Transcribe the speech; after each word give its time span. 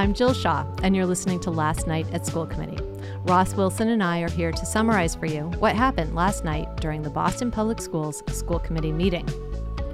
I'm 0.00 0.14
Jill 0.14 0.32
Shaw, 0.32 0.64
and 0.82 0.96
you're 0.96 1.04
listening 1.04 1.40
to 1.40 1.50
Last 1.50 1.86
Night 1.86 2.06
at 2.14 2.24
School 2.24 2.46
Committee. 2.46 2.82
Ross 3.24 3.52
Wilson 3.52 3.90
and 3.90 4.02
I 4.02 4.20
are 4.20 4.30
here 4.30 4.50
to 4.50 4.64
summarize 4.64 5.14
for 5.14 5.26
you 5.26 5.42
what 5.58 5.76
happened 5.76 6.14
last 6.14 6.42
night 6.42 6.74
during 6.80 7.02
the 7.02 7.10
Boston 7.10 7.50
Public 7.50 7.82
Schools 7.82 8.22
School 8.28 8.58
Committee 8.58 8.92
meeting. 8.92 9.26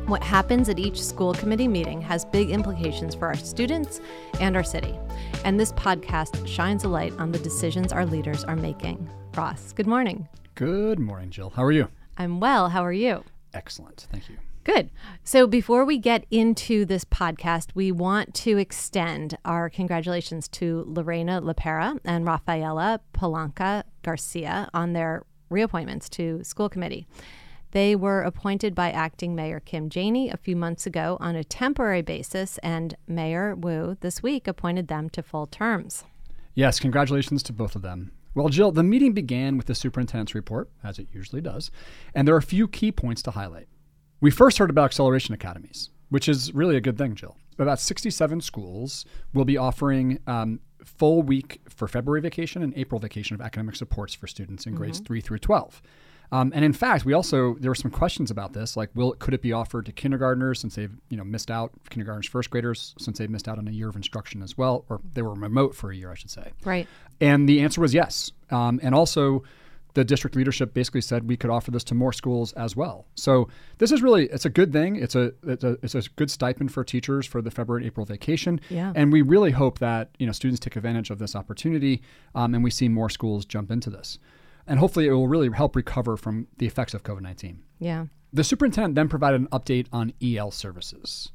What 0.06 0.22
happens 0.22 0.68
at 0.68 0.78
each 0.78 1.02
school 1.02 1.34
committee 1.34 1.66
meeting 1.66 2.00
has 2.02 2.24
big 2.24 2.50
implications 2.50 3.16
for 3.16 3.26
our 3.26 3.34
students 3.34 4.00
and 4.38 4.54
our 4.54 4.62
city. 4.62 4.96
And 5.44 5.58
this 5.58 5.72
podcast 5.72 6.46
shines 6.46 6.84
a 6.84 6.88
light 6.88 7.12
on 7.18 7.32
the 7.32 7.40
decisions 7.40 7.92
our 7.92 8.06
leaders 8.06 8.44
are 8.44 8.54
making. 8.54 9.10
Ross, 9.36 9.72
good 9.72 9.88
morning. 9.88 10.28
Good 10.54 11.00
morning, 11.00 11.30
Jill. 11.30 11.50
How 11.50 11.64
are 11.64 11.72
you? 11.72 11.88
I'm 12.16 12.38
well. 12.38 12.68
How 12.68 12.84
are 12.84 12.92
you? 12.92 13.24
Excellent. 13.52 14.06
Thank 14.12 14.28
you. 14.28 14.36
Good. 14.66 14.90
So 15.22 15.46
before 15.46 15.84
we 15.84 15.96
get 15.96 16.26
into 16.28 16.84
this 16.84 17.04
podcast, 17.04 17.68
we 17.76 17.92
want 17.92 18.34
to 18.34 18.58
extend 18.58 19.38
our 19.44 19.70
congratulations 19.70 20.48
to 20.48 20.82
Lorena 20.88 21.40
Lopera 21.40 22.00
and 22.04 22.26
Rafaela 22.26 22.98
Polanco 23.14 23.84
Garcia 24.02 24.68
on 24.74 24.92
their 24.92 25.22
reappointments 25.52 26.10
to 26.10 26.42
school 26.42 26.68
committee. 26.68 27.06
They 27.70 27.94
were 27.94 28.22
appointed 28.22 28.74
by 28.74 28.90
acting 28.90 29.36
Mayor 29.36 29.60
Kim 29.60 29.88
Janey 29.88 30.30
a 30.30 30.36
few 30.36 30.56
months 30.56 30.84
ago 30.84 31.16
on 31.20 31.36
a 31.36 31.44
temporary 31.44 32.02
basis, 32.02 32.58
and 32.58 32.96
Mayor 33.06 33.54
Wu 33.54 33.96
this 34.00 34.20
week 34.20 34.48
appointed 34.48 34.88
them 34.88 35.08
to 35.10 35.22
full 35.22 35.46
terms. 35.46 36.02
Yes, 36.56 36.80
congratulations 36.80 37.44
to 37.44 37.52
both 37.52 37.76
of 37.76 37.82
them. 37.82 38.10
Well, 38.34 38.48
Jill, 38.48 38.72
the 38.72 38.82
meeting 38.82 39.12
began 39.12 39.56
with 39.56 39.66
the 39.66 39.76
superintendent's 39.76 40.34
report, 40.34 40.70
as 40.82 40.98
it 40.98 41.06
usually 41.12 41.40
does, 41.40 41.70
and 42.16 42.26
there 42.26 42.34
are 42.34 42.38
a 42.38 42.42
few 42.42 42.66
key 42.66 42.90
points 42.90 43.22
to 43.22 43.30
highlight. 43.30 43.68
We 44.20 44.30
first 44.30 44.58
heard 44.58 44.70
about 44.70 44.86
acceleration 44.86 45.34
academies, 45.34 45.90
which 46.10 46.28
is 46.28 46.54
really 46.54 46.76
a 46.76 46.80
good 46.80 46.98
thing, 46.98 47.14
Jill. 47.14 47.36
About 47.58 47.80
67 47.80 48.40
schools 48.40 49.04
will 49.32 49.44
be 49.44 49.56
offering 49.56 50.18
um, 50.26 50.60
full 50.84 51.22
week 51.22 51.60
for 51.68 51.88
February 51.88 52.20
vacation 52.20 52.62
and 52.62 52.72
April 52.76 52.98
vacation 52.98 53.34
of 53.34 53.40
academic 53.40 53.76
supports 53.76 54.14
for 54.14 54.26
students 54.26 54.66
in 54.66 54.72
mm-hmm. 54.72 54.82
grades 54.82 55.00
3 55.00 55.20
through 55.20 55.38
12. 55.38 55.82
Um, 56.32 56.52
and 56.54 56.64
in 56.64 56.72
fact, 56.72 57.04
we 57.04 57.12
also 57.12 57.54
there 57.60 57.70
were 57.70 57.76
some 57.76 57.90
questions 57.90 58.30
about 58.30 58.52
this, 58.52 58.76
like 58.76 58.90
will 58.94 59.12
could 59.12 59.34
it 59.34 59.42
be 59.42 59.52
offered 59.52 59.86
to 59.86 59.92
kindergartners 59.92 60.60
since 60.60 60.74
they've 60.74 60.92
you 61.08 61.16
know 61.16 61.24
missed 61.24 61.50
out 61.50 61.70
kindergartners, 61.88 62.26
first 62.26 62.50
graders 62.50 62.94
since 62.98 63.18
they've 63.18 63.30
missed 63.30 63.48
out 63.48 63.58
on 63.58 63.68
a 63.68 63.70
year 63.70 63.88
of 63.88 63.96
instruction 63.96 64.42
as 64.42 64.58
well, 64.58 64.84
or 64.88 65.00
they 65.14 65.22
were 65.22 65.34
remote 65.34 65.74
for 65.74 65.90
a 65.90 65.96
year, 65.96 66.10
I 66.10 66.14
should 66.14 66.30
say. 66.30 66.50
Right. 66.64 66.88
And 67.20 67.48
the 67.48 67.60
answer 67.60 67.80
was 67.80 67.94
yes. 67.94 68.32
Um, 68.50 68.80
and 68.82 68.94
also, 68.94 69.44
the 69.96 70.04
district 70.04 70.36
leadership 70.36 70.72
basically 70.72 71.00
said 71.00 71.26
we 71.26 71.36
could 71.36 71.50
offer 71.50 71.70
this 71.70 71.82
to 71.84 71.94
more 71.94 72.12
schools 72.12 72.52
as 72.52 72.76
well. 72.76 73.06
So 73.14 73.48
this 73.78 73.90
is 73.90 74.02
really 74.02 74.26
it's 74.26 74.44
a 74.44 74.50
good 74.50 74.72
thing. 74.72 74.96
It's 74.96 75.16
a 75.16 75.32
it's 75.42 75.64
a 75.64 75.76
it's 75.82 75.94
a 75.94 76.02
good 76.16 76.30
stipend 76.30 76.70
for 76.72 76.84
teachers 76.84 77.26
for 77.26 77.42
the 77.42 77.50
February 77.50 77.82
and 77.82 77.86
April 77.88 78.06
vacation. 78.06 78.60
Yeah. 78.68 78.92
And 78.94 79.12
we 79.12 79.22
really 79.22 79.50
hope 79.50 79.80
that 79.80 80.10
you 80.18 80.26
know 80.26 80.32
students 80.32 80.60
take 80.60 80.76
advantage 80.76 81.10
of 81.10 81.18
this 81.18 81.34
opportunity, 81.34 82.02
um, 82.34 82.54
and 82.54 82.62
we 82.62 82.70
see 82.70 82.88
more 82.88 83.10
schools 83.10 83.44
jump 83.44 83.70
into 83.70 83.90
this 83.90 84.18
and 84.66 84.78
hopefully 84.78 85.06
it 85.06 85.12
will 85.12 85.28
really 85.28 85.48
help 85.50 85.76
recover 85.76 86.16
from 86.16 86.46
the 86.58 86.66
effects 86.66 86.94
of 86.94 87.02
COVID 87.02 87.22
19. 87.22 87.62
Yeah. 87.78 88.06
The 88.32 88.44
superintendent 88.44 88.96
then 88.96 89.08
provided 89.08 89.40
an 89.40 89.46
update 89.48 89.86
on 89.92 90.12
EL 90.22 90.50
services. 90.50 91.30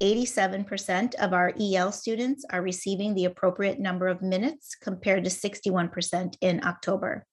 87% 0.00 1.14
of 1.14 1.32
our 1.32 1.52
EL 1.60 1.92
students 1.92 2.44
are 2.50 2.62
receiving 2.62 3.14
the 3.14 3.26
appropriate 3.26 3.78
number 3.78 4.08
of 4.08 4.22
minutes 4.22 4.74
compared 4.74 5.24
to 5.24 5.30
61% 5.30 6.34
in 6.40 6.64
October. 6.64 7.26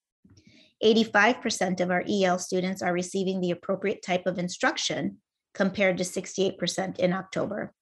85% 0.84 1.80
of 1.80 1.92
our 1.92 2.04
EL 2.10 2.40
students 2.40 2.82
are 2.82 2.94
receiving 2.94 3.40
the 3.40 3.52
appropriate 3.52 4.02
type 4.02 4.26
of 4.26 4.40
instruction 4.40 5.18
compared 5.54 5.98
to 5.98 6.04
68% 6.04 7.00
in 7.00 7.14
October. 7.14 7.74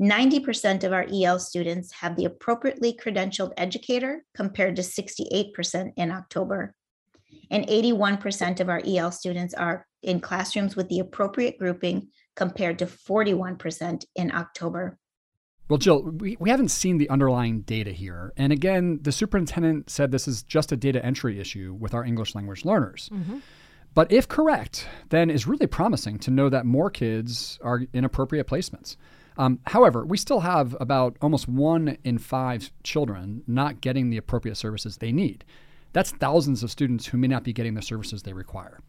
90% 0.00 0.82
of 0.84 0.92
our 0.92 1.06
EL 1.12 1.38
students 1.38 1.92
have 1.92 2.16
the 2.16 2.24
appropriately 2.24 2.92
credentialed 2.94 3.52
educator 3.58 4.24
compared 4.34 4.76
to 4.76 4.82
68% 4.82 5.92
in 5.96 6.10
October. 6.10 6.74
And 7.50 7.66
81% 7.66 8.60
of 8.60 8.68
our 8.68 8.80
EL 8.86 9.12
students 9.12 9.52
are 9.52 9.86
in 10.02 10.20
classrooms 10.20 10.74
with 10.74 10.88
the 10.88 11.00
appropriate 11.00 11.58
grouping 11.58 12.08
compared 12.34 12.78
to 12.78 12.86
41% 12.86 14.04
in 14.16 14.34
October. 14.34 14.98
Well, 15.70 15.78
Jill, 15.78 16.02
we, 16.02 16.36
we 16.40 16.50
haven't 16.50 16.72
seen 16.72 16.98
the 16.98 17.08
underlying 17.10 17.60
data 17.60 17.92
here. 17.92 18.32
And 18.36 18.52
again, 18.52 18.98
the 19.02 19.12
superintendent 19.12 19.88
said 19.88 20.10
this 20.10 20.26
is 20.26 20.42
just 20.42 20.72
a 20.72 20.76
data 20.76 21.02
entry 21.06 21.38
issue 21.38 21.76
with 21.78 21.94
our 21.94 22.04
English 22.04 22.34
language 22.34 22.64
learners. 22.64 23.08
Mm-hmm. 23.12 23.38
But 23.94 24.10
if 24.10 24.26
correct, 24.26 24.88
then 25.10 25.30
it's 25.30 25.46
really 25.46 25.68
promising 25.68 26.18
to 26.20 26.32
know 26.32 26.48
that 26.48 26.66
more 26.66 26.90
kids 26.90 27.60
are 27.62 27.82
in 27.92 28.04
appropriate 28.04 28.48
placements. 28.48 28.96
Um, 29.38 29.60
however, 29.68 30.04
we 30.04 30.18
still 30.18 30.40
have 30.40 30.76
about 30.80 31.16
almost 31.22 31.46
one 31.48 31.96
in 32.02 32.18
five 32.18 32.72
children 32.82 33.44
not 33.46 33.80
getting 33.80 34.10
the 34.10 34.16
appropriate 34.16 34.56
services 34.56 34.96
they 34.96 35.12
need. 35.12 35.44
That's 35.92 36.10
thousands 36.10 36.64
of 36.64 36.72
students 36.72 37.06
who 37.06 37.16
may 37.16 37.28
not 37.28 37.44
be 37.44 37.52
getting 37.52 37.74
the 37.74 37.82
services 37.82 38.24
they 38.24 38.32
require. 38.32 38.80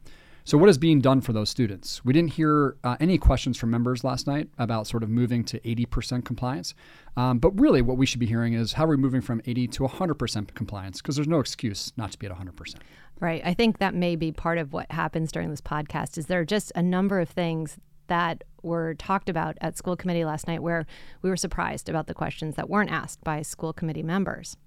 So, 0.44 0.57
what 0.57 0.69
is 0.69 0.78
being 0.78 1.02
done 1.02 1.22
for 1.22 1.34
those 1.34 1.50
students? 1.50 2.03
We 2.03 2.13
didn't 2.13 2.34
hear 2.34 2.75
uh, 2.84 2.97
any 3.00 3.18
questions 3.18 3.57
from 3.57 3.69
members 3.69 4.03
last 4.03 4.28
night 4.28 4.50
about 4.57 4.88
sort 4.88 5.03
of 5.03 5.09
moving 5.09 5.44
to 5.46 5.59
80% 5.59 6.25
compliance. 6.25 6.74
Um, 7.16 7.40
but 7.40 7.59
really, 7.59 7.81
what 7.81 7.97
we 7.97 8.06
should 8.06 8.19
be 8.19 8.25
hearing 8.25 8.53
is 8.53 8.74
how 8.74 8.85
are 8.85 8.90
we 8.90 8.97
moving 8.97 9.22
from 9.22 9.41
80 9.46 9.68
to 9.68 9.84
100% 9.84 10.53
compliance? 10.53 11.01
Because 11.01 11.16
there's 11.16 11.28
no 11.28 11.40
excuse 11.40 11.94
not 11.97 12.12
to 12.12 12.19
be 12.19 12.25
at 12.28 12.34
100%. 12.34 12.75
Right. 13.19 13.41
I 13.46 13.53
think 13.53 13.78
that 13.78 13.94
may 13.94 14.16
be 14.16 14.31
part 14.31 14.57
of 14.57 14.74
what 14.74 14.91
happens 14.91 15.31
during 15.31 15.51
this 15.51 15.62
podcast. 15.62 16.18
Is 16.18 16.25
there 16.25 16.40
are 16.40 16.46
just 16.46 16.72
a 16.75 16.81
number 16.81 17.19
of 17.19 17.30
things 17.30 17.78
that 18.07 18.44
were 18.62 18.94
talked 18.96 19.30
about 19.30 19.57
at 19.62 19.78
school 19.78 19.96
committee 19.96 20.25
last 20.25 20.46
night 20.46 20.62
where 20.62 20.85
we 21.22 21.30
were 21.30 21.38
surprised 21.38 21.88
about 21.88 22.07
the 22.07 22.13
questions 22.13 22.56
that 22.56 22.69
weren't 22.69 22.91
asked 22.91 23.24
by 23.24 23.41
school 23.41 23.72
committee 23.72 24.03
members. 24.03 24.57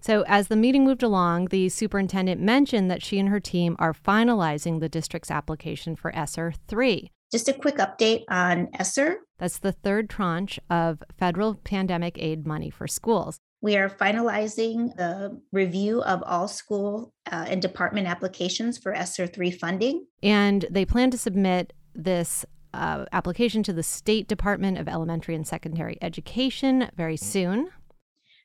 So, 0.00 0.24
as 0.28 0.48
the 0.48 0.56
meeting 0.56 0.84
moved 0.84 1.02
along, 1.02 1.46
the 1.46 1.68
superintendent 1.68 2.40
mentioned 2.40 2.90
that 2.90 3.02
she 3.02 3.18
and 3.18 3.28
her 3.28 3.40
team 3.40 3.76
are 3.78 3.92
finalizing 3.92 4.80
the 4.80 4.88
district's 4.88 5.30
application 5.30 5.96
for 5.96 6.14
ESSER 6.14 6.54
3. 6.68 7.10
Just 7.32 7.48
a 7.48 7.52
quick 7.52 7.76
update 7.76 8.24
on 8.28 8.68
ESSER. 8.78 9.18
That's 9.38 9.58
the 9.58 9.72
third 9.72 10.08
tranche 10.08 10.60
of 10.70 11.02
federal 11.18 11.54
pandemic 11.54 12.16
aid 12.18 12.46
money 12.46 12.70
for 12.70 12.86
schools. 12.86 13.40
We 13.60 13.76
are 13.76 13.88
finalizing 13.88 14.94
the 14.96 15.40
review 15.50 16.02
of 16.02 16.22
all 16.24 16.46
school 16.46 17.12
uh, 17.30 17.46
and 17.48 17.60
department 17.60 18.06
applications 18.06 18.78
for 18.78 18.94
ESSER 18.94 19.26
3 19.26 19.50
funding. 19.50 20.06
And 20.22 20.66
they 20.70 20.84
plan 20.84 21.10
to 21.10 21.18
submit 21.18 21.72
this 21.94 22.44
uh, 22.74 23.06
application 23.12 23.62
to 23.64 23.72
the 23.72 23.82
State 23.82 24.28
Department 24.28 24.78
of 24.78 24.86
Elementary 24.86 25.34
and 25.34 25.46
Secondary 25.46 25.98
Education 26.00 26.90
very 26.96 27.16
soon. 27.16 27.70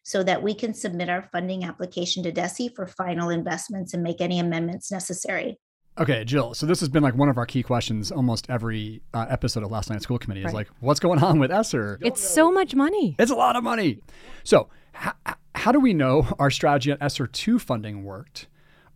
So 0.03 0.23
that 0.23 0.41
we 0.41 0.53
can 0.53 0.73
submit 0.73 1.09
our 1.09 1.29
funding 1.31 1.63
application 1.63 2.23
to 2.23 2.31
DESE 2.31 2.71
for 2.75 2.87
final 2.87 3.29
investments 3.29 3.93
and 3.93 4.01
make 4.01 4.19
any 4.19 4.39
amendments 4.39 4.91
necessary. 4.91 5.59
Okay, 5.97 6.23
Jill. 6.23 6.53
So 6.53 6.65
this 6.65 6.79
has 6.79 6.89
been 6.89 7.03
like 7.03 7.15
one 7.15 7.29
of 7.29 7.37
our 7.37 7.45
key 7.45 7.63
questions 7.63 8.11
almost 8.11 8.49
every 8.49 9.01
uh, 9.13 9.25
episode 9.29 9.63
of 9.63 9.71
Last 9.71 9.89
Night 9.89 10.01
School 10.01 10.17
Committee 10.17 10.41
is 10.41 10.45
right. 10.45 10.55
like, 10.55 10.69
what's 10.79 10.99
going 10.99 11.21
on 11.21 11.37
with 11.37 11.51
ESSER? 11.51 11.99
It's 12.01 12.21
so 12.21 12.51
much 12.51 12.73
money. 12.73 13.15
It's 13.19 13.31
a 13.31 13.35
lot 13.35 13.55
of 13.55 13.63
money. 13.63 14.01
So 14.43 14.69
h- 15.05 15.35
how 15.53 15.71
do 15.71 15.79
we 15.79 15.93
know 15.93 16.27
our 16.39 16.49
strategy 16.49 16.91
on 16.91 16.97
ESSER 17.01 17.27
2 17.27 17.59
funding 17.59 18.03
worked? 18.03 18.47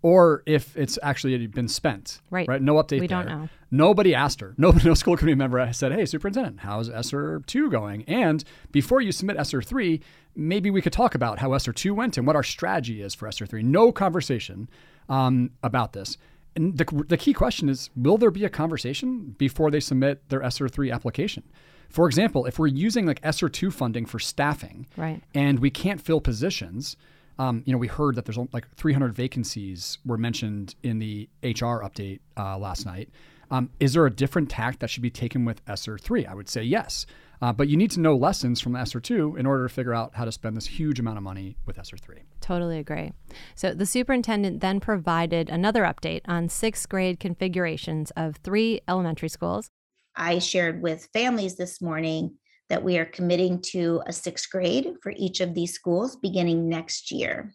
Or 0.06 0.44
if 0.46 0.78
it's 0.78 1.00
actually 1.02 1.48
been 1.48 1.68
spent. 1.68 2.22
Right. 2.30 2.48
Right. 2.48 2.62
No 2.62 2.76
update. 2.76 3.00
We 3.00 3.08
there. 3.08 3.24
don't 3.24 3.26
know. 3.26 3.50
Nobody 3.72 4.14
asked 4.14 4.40
her. 4.40 4.54
No, 4.56 4.70
no 4.86 4.94
school 4.94 5.18
committee 5.18 5.34
member 5.34 5.68
said, 5.74 5.94
"Hey, 5.94 6.06
superintendent, 6.06 6.60
how's 6.60 6.92
ESSER 6.92 7.42
two 7.48 7.72
going?" 7.72 8.04
And 8.04 8.44
before 8.72 9.02
you 9.02 9.12
submit 9.12 9.36
ESSER 9.38 9.64
three, 9.64 10.02
maybe 10.36 10.70
we 10.70 10.80
could 10.80 10.94
talk 10.94 11.16
about 11.16 11.40
how 11.40 11.54
ESSER 11.54 11.74
two 11.74 11.96
went 11.96 12.20
and 12.20 12.28
what 12.28 12.36
our 12.36 12.44
strategy 12.44 13.02
is 13.02 13.16
for 13.16 13.28
ESSER 13.28 13.48
three. 13.48 13.64
No 13.64 13.92
conversation 13.92 14.70
um, 15.10 15.50
about 15.64 15.94
this. 15.94 16.18
And 16.56 16.78
the, 16.78 16.86
the 17.08 17.18
key 17.18 17.34
question 17.34 17.68
is, 17.68 17.90
will 17.96 18.20
there 18.20 18.30
be 18.30 18.46
a 18.46 18.50
conversation 18.50 19.34
before 19.40 19.72
they 19.72 19.80
submit 19.80 20.30
their 20.30 20.44
ESSER 20.44 20.70
three 20.70 20.92
application? 20.92 21.42
For 21.90 22.06
example, 22.06 22.46
if 22.46 22.60
we're 22.60 22.68
using 22.68 23.08
like 23.08 23.22
ESSER 23.24 23.50
two 23.50 23.72
funding 23.72 24.06
for 24.06 24.20
staffing, 24.20 24.86
right. 24.98 25.24
and 25.34 25.58
we 25.60 25.72
can't 25.72 26.00
fill 26.00 26.22
positions 26.22 26.96
um, 27.38 27.64
you 27.66 27.74
know, 27.74 27.78
we 27.78 27.88
heard 27.88 28.16
that 28.16 28.26
there's 28.26 28.38
like 28.54 28.68
300 28.76 29.14
vacancies 29.14 29.98
were 30.06 30.18
mentioned 30.18 30.76
in 30.84 31.00
the 31.00 31.30
HR 31.44 31.84
update 31.84 32.20
uh, 32.38 32.58
last 32.58 32.86
night. 32.86 33.10
Um, 33.52 33.70
is 33.80 33.94
there 33.94 34.06
a 34.06 34.12
different 34.12 34.50
tact 34.50 34.80
that 34.80 34.90
should 34.90 35.04
be 35.04 35.12
taken 35.12 35.46
with 35.46 35.62
ESSER 35.68 35.98
3? 35.98 36.26
I 36.26 36.34
would 36.34 36.50
say 36.50 36.64
yes. 36.64 37.06
Uh, 37.42 37.52
but 37.52 37.68
you 37.68 37.78
need 37.78 37.92
to 37.92 38.00
know 38.00 38.16
lessons 38.16 38.62
from 38.62 38.76
ESSER 38.76 39.00
2 39.00 39.36
in 39.36 39.46
order 39.46 39.68
to 39.68 39.74
figure 39.74 39.94
out 39.94 40.16
how 40.16 40.26
to 40.26 40.32
spend 40.32 40.56
this 40.56 40.66
huge 40.66 41.00
amount 41.00 41.18
of 41.18 41.24
money 41.24 41.58
with 41.66 41.78
ESSER 41.78 41.98
3. 41.98 42.24
Totally 42.42 42.80
agree. 42.80 43.12
So 43.56 43.74
the 43.74 43.86
superintendent 43.86 44.62
then 44.62 44.80
provided 44.80 45.50
another 45.50 45.84
update 45.84 46.22
on 46.26 46.50
sixth 46.50 46.88
grade 46.90 47.20
configurations 47.20 48.12
of 48.16 48.38
three 48.38 48.82
elementary 48.88 49.30
schools. 49.30 49.70
I 50.16 50.40
shared 50.40 50.82
with 50.82 51.10
families 51.14 51.56
this 51.56 51.82
morning 51.82 52.38
that 52.70 52.84
we 52.84 52.98
are 52.98 53.06
committing 53.06 53.62
to 53.62 54.02
a 54.08 54.14
sixth 54.14 54.50
grade 54.50 54.94
for 55.02 55.14
each 55.16 55.40
of 55.40 55.54
these 55.54 55.74
schools 55.74 56.16
beginning 56.16 56.68
next 56.68 57.12
year. 57.12 57.54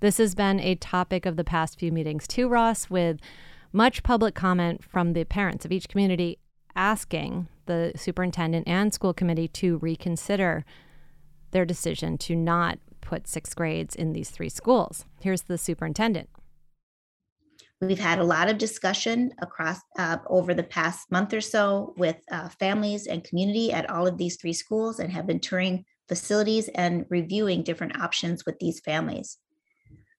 This 0.00 0.18
has 0.18 0.34
been 0.34 0.60
a 0.60 0.74
topic 0.74 1.26
of 1.26 1.36
the 1.36 1.44
past 1.44 1.78
few 1.78 1.90
meetings 1.90 2.26
too, 2.26 2.48
Ross, 2.48 2.90
with 2.90 3.18
much 3.72 4.02
public 4.02 4.34
comment 4.34 4.84
from 4.84 5.12
the 5.12 5.24
parents 5.24 5.64
of 5.64 5.72
each 5.72 5.88
community 5.88 6.38
asking 6.74 7.48
the 7.66 7.92
superintendent 7.96 8.68
and 8.68 8.92
school 8.92 9.14
committee 9.14 9.48
to 9.48 9.78
reconsider 9.78 10.64
their 11.50 11.64
decision 11.64 12.18
to 12.18 12.36
not 12.36 12.78
put 13.00 13.26
sixth 13.26 13.56
grades 13.56 13.94
in 13.94 14.12
these 14.12 14.30
three 14.30 14.48
schools. 14.48 15.04
Here's 15.20 15.42
the 15.42 15.58
superintendent. 15.58 16.28
We've 17.82 17.98
had 17.98 18.20
a 18.20 18.24
lot 18.24 18.48
of 18.48 18.56
discussion 18.56 19.32
across 19.38 19.80
uh, 19.98 20.16
over 20.28 20.54
the 20.54 20.62
past 20.62 21.10
month 21.12 21.34
or 21.34 21.42
so 21.42 21.92
with 21.98 22.16
uh, 22.30 22.48
families 22.48 23.06
and 23.06 23.22
community 23.22 23.70
at 23.70 23.90
all 23.90 24.06
of 24.06 24.16
these 24.16 24.36
three 24.40 24.54
schools 24.54 24.98
and 24.98 25.12
have 25.12 25.26
been 25.26 25.40
touring 25.40 25.84
facilities 26.08 26.68
and 26.68 27.04
reviewing 27.10 27.62
different 27.62 28.00
options 28.00 28.46
with 28.46 28.58
these 28.60 28.80
families. 28.80 29.36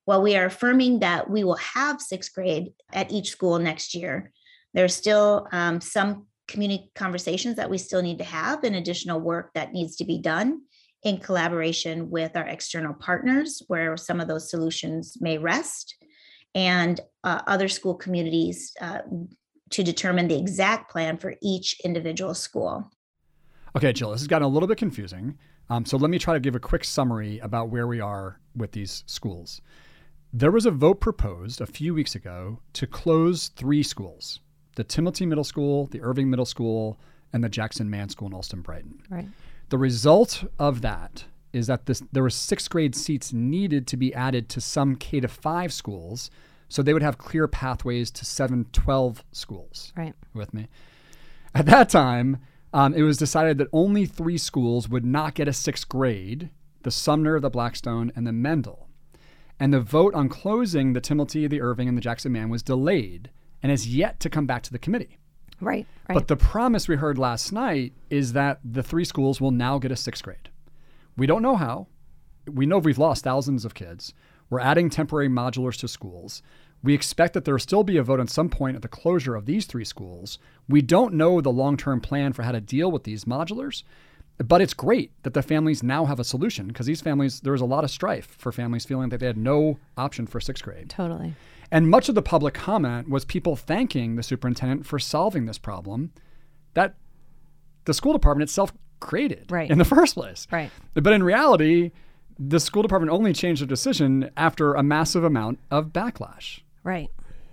While 0.06 0.22
we 0.22 0.36
are 0.36 0.46
affirming 0.46 1.00
that 1.00 1.32
we 1.32 1.44
will 1.44 1.56
have 1.56 2.00
sixth 2.00 2.32
grade 2.34 2.74
at 2.94 3.12
each 3.12 3.32
school 3.32 3.58
next 3.58 3.96
year, 3.96 4.32
there's 4.76 4.96
still 4.96 5.48
um, 5.52 5.82
some 5.82 6.28
community 6.48 6.92
conversations 6.94 7.56
that 7.56 7.72
we 7.72 7.80
still 7.80 8.04
need 8.04 8.20
to 8.20 8.24
have 8.24 8.64
and 8.64 8.76
additional 8.76 9.20
work 9.20 9.50
that 9.56 9.74
needs 9.74 9.96
to 9.96 10.06
be 10.06 10.20
done 10.20 10.62
in 11.04 11.18
collaboration 11.18 12.12
with 12.12 12.38
our 12.38 12.48
external 12.48 12.94
partners 12.94 13.64
where 13.68 13.98
some 13.98 14.20
of 14.20 14.28
those 14.28 14.50
solutions 14.50 15.18
may 15.20 15.40
rest 15.40 15.96
and 16.58 17.00
uh, 17.24 17.42
other 17.46 17.68
school 17.68 17.94
communities 17.94 18.76
uh, 18.82 19.00
to 19.70 19.84
determine 19.84 20.28
the 20.28 20.38
exact 20.38 20.90
plan 20.92 21.16
for 21.16 21.36
each 21.42 21.80
individual 21.86 22.34
school. 22.34 22.90
Okay, 23.76 23.94
Jill, 23.94 24.12
this 24.12 24.22
has 24.22 24.28
gotten 24.28 24.46
a 24.46 24.50
little 24.50 24.68
bit 24.68 24.80
confusing. 24.80 25.38
Um, 25.70 25.86
so 25.86 25.98
let 25.98 26.10
me 26.10 26.18
try 26.18 26.34
to 26.34 26.40
give 26.40 26.56
a 26.56 26.60
quick 26.60 26.84
summary 26.84 27.38
about 27.40 27.70
where 27.70 27.86
we 27.86 28.00
are 28.00 28.40
with 28.56 28.72
these 28.72 29.04
schools. 29.06 29.62
There 30.34 30.50
was 30.50 30.66
a 30.66 30.72
vote 30.72 31.00
proposed 31.00 31.62
a 31.62 31.68
few 31.68 31.94
weeks 31.94 32.16
ago 32.16 32.60
to 32.74 32.88
close 32.88 33.50
three 33.50 33.84
schools 33.84 34.40
the 34.76 34.84
Timilty 34.84 35.28
Middle 35.28 35.44
School, 35.44 35.88
the 35.88 36.02
Irving 36.02 36.30
Middle 36.30 36.46
School, 36.46 37.00
and 37.34 37.44
the 37.44 37.50
Jackson 37.50 37.90
Mann 37.90 38.10
School 38.10 38.28
in 38.28 38.34
Allston 38.34 38.62
Brighton. 38.62 39.02
Right. 39.10 39.28
The 39.70 39.78
result 39.78 40.44
of 40.60 40.82
that 40.82 41.26
is 41.52 41.66
that 41.66 41.88
this, 41.88 42.04
there 42.12 42.22
were 42.22 42.30
sixth 42.30 42.70
grade 42.70 42.96
seats 42.96 43.34
needed 43.34 43.88
to 43.88 43.98
be 43.98 44.14
added 44.14 44.50
to 44.50 44.62
some 44.62 44.96
K 44.96 45.20
to 45.20 45.28
five 45.28 45.74
schools 45.74 46.30
so 46.70 46.82
they 46.82 46.94
would 46.94 47.04
have 47.04 47.18
clear 47.18 47.48
pathways 47.48 48.12
to 48.12 48.26
712 48.26 49.24
schools. 49.32 49.94
Right. 49.96 50.14
With 50.34 50.54
me. 50.54 50.68
At 51.56 51.66
that 51.68 51.90
time, 51.90 52.38
um, 52.74 52.94
it 52.94 53.04
was 53.04 53.18
decided 53.18 53.58
that 53.58 53.70
only 53.72 54.06
three 54.06 54.38
schools 54.38 54.90
would 54.90 55.06
not 55.06 55.34
get 55.34 55.48
a 55.48 55.54
sixth 55.54 55.88
grade 55.88 56.50
the 56.84 56.92
Sumner, 56.92 57.38
the 57.40 57.50
Blackstone, 57.50 58.14
and 58.16 58.26
the 58.26 58.32
Mendell. 58.32 58.86
And 59.60 59.74
the 59.74 59.80
vote 59.82 60.14
on 60.14 60.30
closing 60.30 60.94
the 60.94 61.02
Timilty, 61.02 61.50
the 61.50 61.60
Irving, 61.60 61.90
and 61.90 61.98
the 61.98 62.02
Jackson 62.02 62.32
Mann 62.32 62.50
was 62.50 62.64
delayed 62.64 63.30
and 63.62 63.72
has 63.72 63.88
yet 63.94 64.20
to 64.22 64.30
come 64.30 64.46
back 64.46 64.64
to 64.64 64.72
the 64.72 64.80
committee. 64.80 65.18
Right, 65.60 65.86
right. 66.08 66.14
But 66.14 66.28
the 66.28 66.38
promise 66.38 66.88
we 66.88 66.96
heard 66.96 67.18
last 67.18 67.52
night 67.52 67.94
is 68.10 68.34
that 68.34 68.60
the 68.64 68.84
three 68.84 69.04
schools 69.04 69.42
will 69.42 69.52
now 69.52 69.80
get 69.80 69.92
a 69.92 69.96
sixth 69.96 70.24
grade. 70.24 70.50
We 71.18 71.26
don't 71.26 71.42
know 71.42 71.56
how. 71.56 71.88
We 72.50 72.66
know 72.66 72.78
we've 72.78 73.00
lost 73.00 73.24
thousands 73.24 73.66
of 73.66 73.74
kids. 73.74 74.14
We're 74.50 74.60
adding 74.60 74.90
temporary 74.90 75.30
modulars 75.30 75.78
to 75.80 75.88
schools. 75.88 76.42
We 76.84 76.94
expect 76.94 77.34
that 77.34 77.46
there 77.46 77.56
will 77.56 77.60
still 77.60 77.84
be 77.84 77.98
a 77.98 78.04
vote 78.04 78.20
at 78.20 78.30
some 78.30 78.50
point 78.50 78.76
at 78.76 78.82
the 78.82 78.88
closure 78.88 79.36
of 79.36 79.46
these 79.46 79.66
three 79.66 79.86
schools. 79.86 80.38
We 80.70 80.82
don't 80.82 81.16
know 81.16 81.42
the 81.42 81.52
long 81.52 81.76
term 81.76 82.02
plan 82.02 82.34
for 82.34 82.44
how 82.44 82.52
to 82.52 82.62
deal 82.62 82.92
with 82.92 83.04
these 83.04 83.26
modulars, 83.26 83.84
but 84.38 84.62
it's 84.62 84.74
great 84.74 85.12
that 85.24 85.34
the 85.34 85.42
families 85.42 85.82
now 85.82 86.06
have 86.06 86.20
a 86.20 86.24
solution 86.24 86.68
because 86.68 86.86
these 86.86 87.02
families, 87.02 87.42
there 87.42 87.54
was 87.54 87.62
a 87.62 87.66
lot 87.66 87.84
of 87.84 87.90
strife 87.90 88.36
for 88.38 88.52
families 88.52 88.86
feeling 88.86 89.10
that 89.10 89.20
they 89.20 89.26
had 89.26 89.38
no 89.38 89.80
option 89.98 90.28
for 90.28 90.40
sixth 90.40 90.64
grade. 90.64 90.90
Totally. 90.90 91.34
And 91.72 91.90
much 91.90 92.08
of 92.08 92.16
the 92.16 92.22
public 92.22 92.54
comment 92.54 93.10
was 93.10 93.26
people 93.26 93.56
thanking 93.56 94.16
the 94.16 94.24
superintendent 94.24 94.86
for 94.86 95.00
solving 95.00 95.46
this 95.46 95.58
problem 95.58 96.12
that 96.76 96.96
the 97.86 97.94
school 97.94 98.14
department 98.14 98.48
itself 98.48 98.72
created 99.00 99.52
right. 99.52 99.70
in 99.70 99.78
the 99.78 99.86
first 99.86 100.16
place. 100.16 100.48
Right. 100.52 100.72
But 100.94 101.14
in 101.14 101.24
reality, 101.24 101.92
the 102.40 102.60
school 102.60 102.82
department 102.82 103.12
only 103.12 103.34
changed 103.34 103.62
their 103.62 103.68
decision 103.68 104.30
after 104.38 104.74
a 104.74 104.84
massive 104.84 105.24
amount 105.24 105.60
of 105.72 105.88
backlash. 105.88 106.62
Right. 106.84 107.10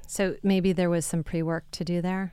So 0.07 0.37
maybe 0.43 0.73
there 0.73 0.91
was 0.91 1.07
some 1.07 1.23
pre 1.23 1.43
work 1.43 1.65
to 1.73 1.85
do 1.85 2.01
there. 2.01 2.33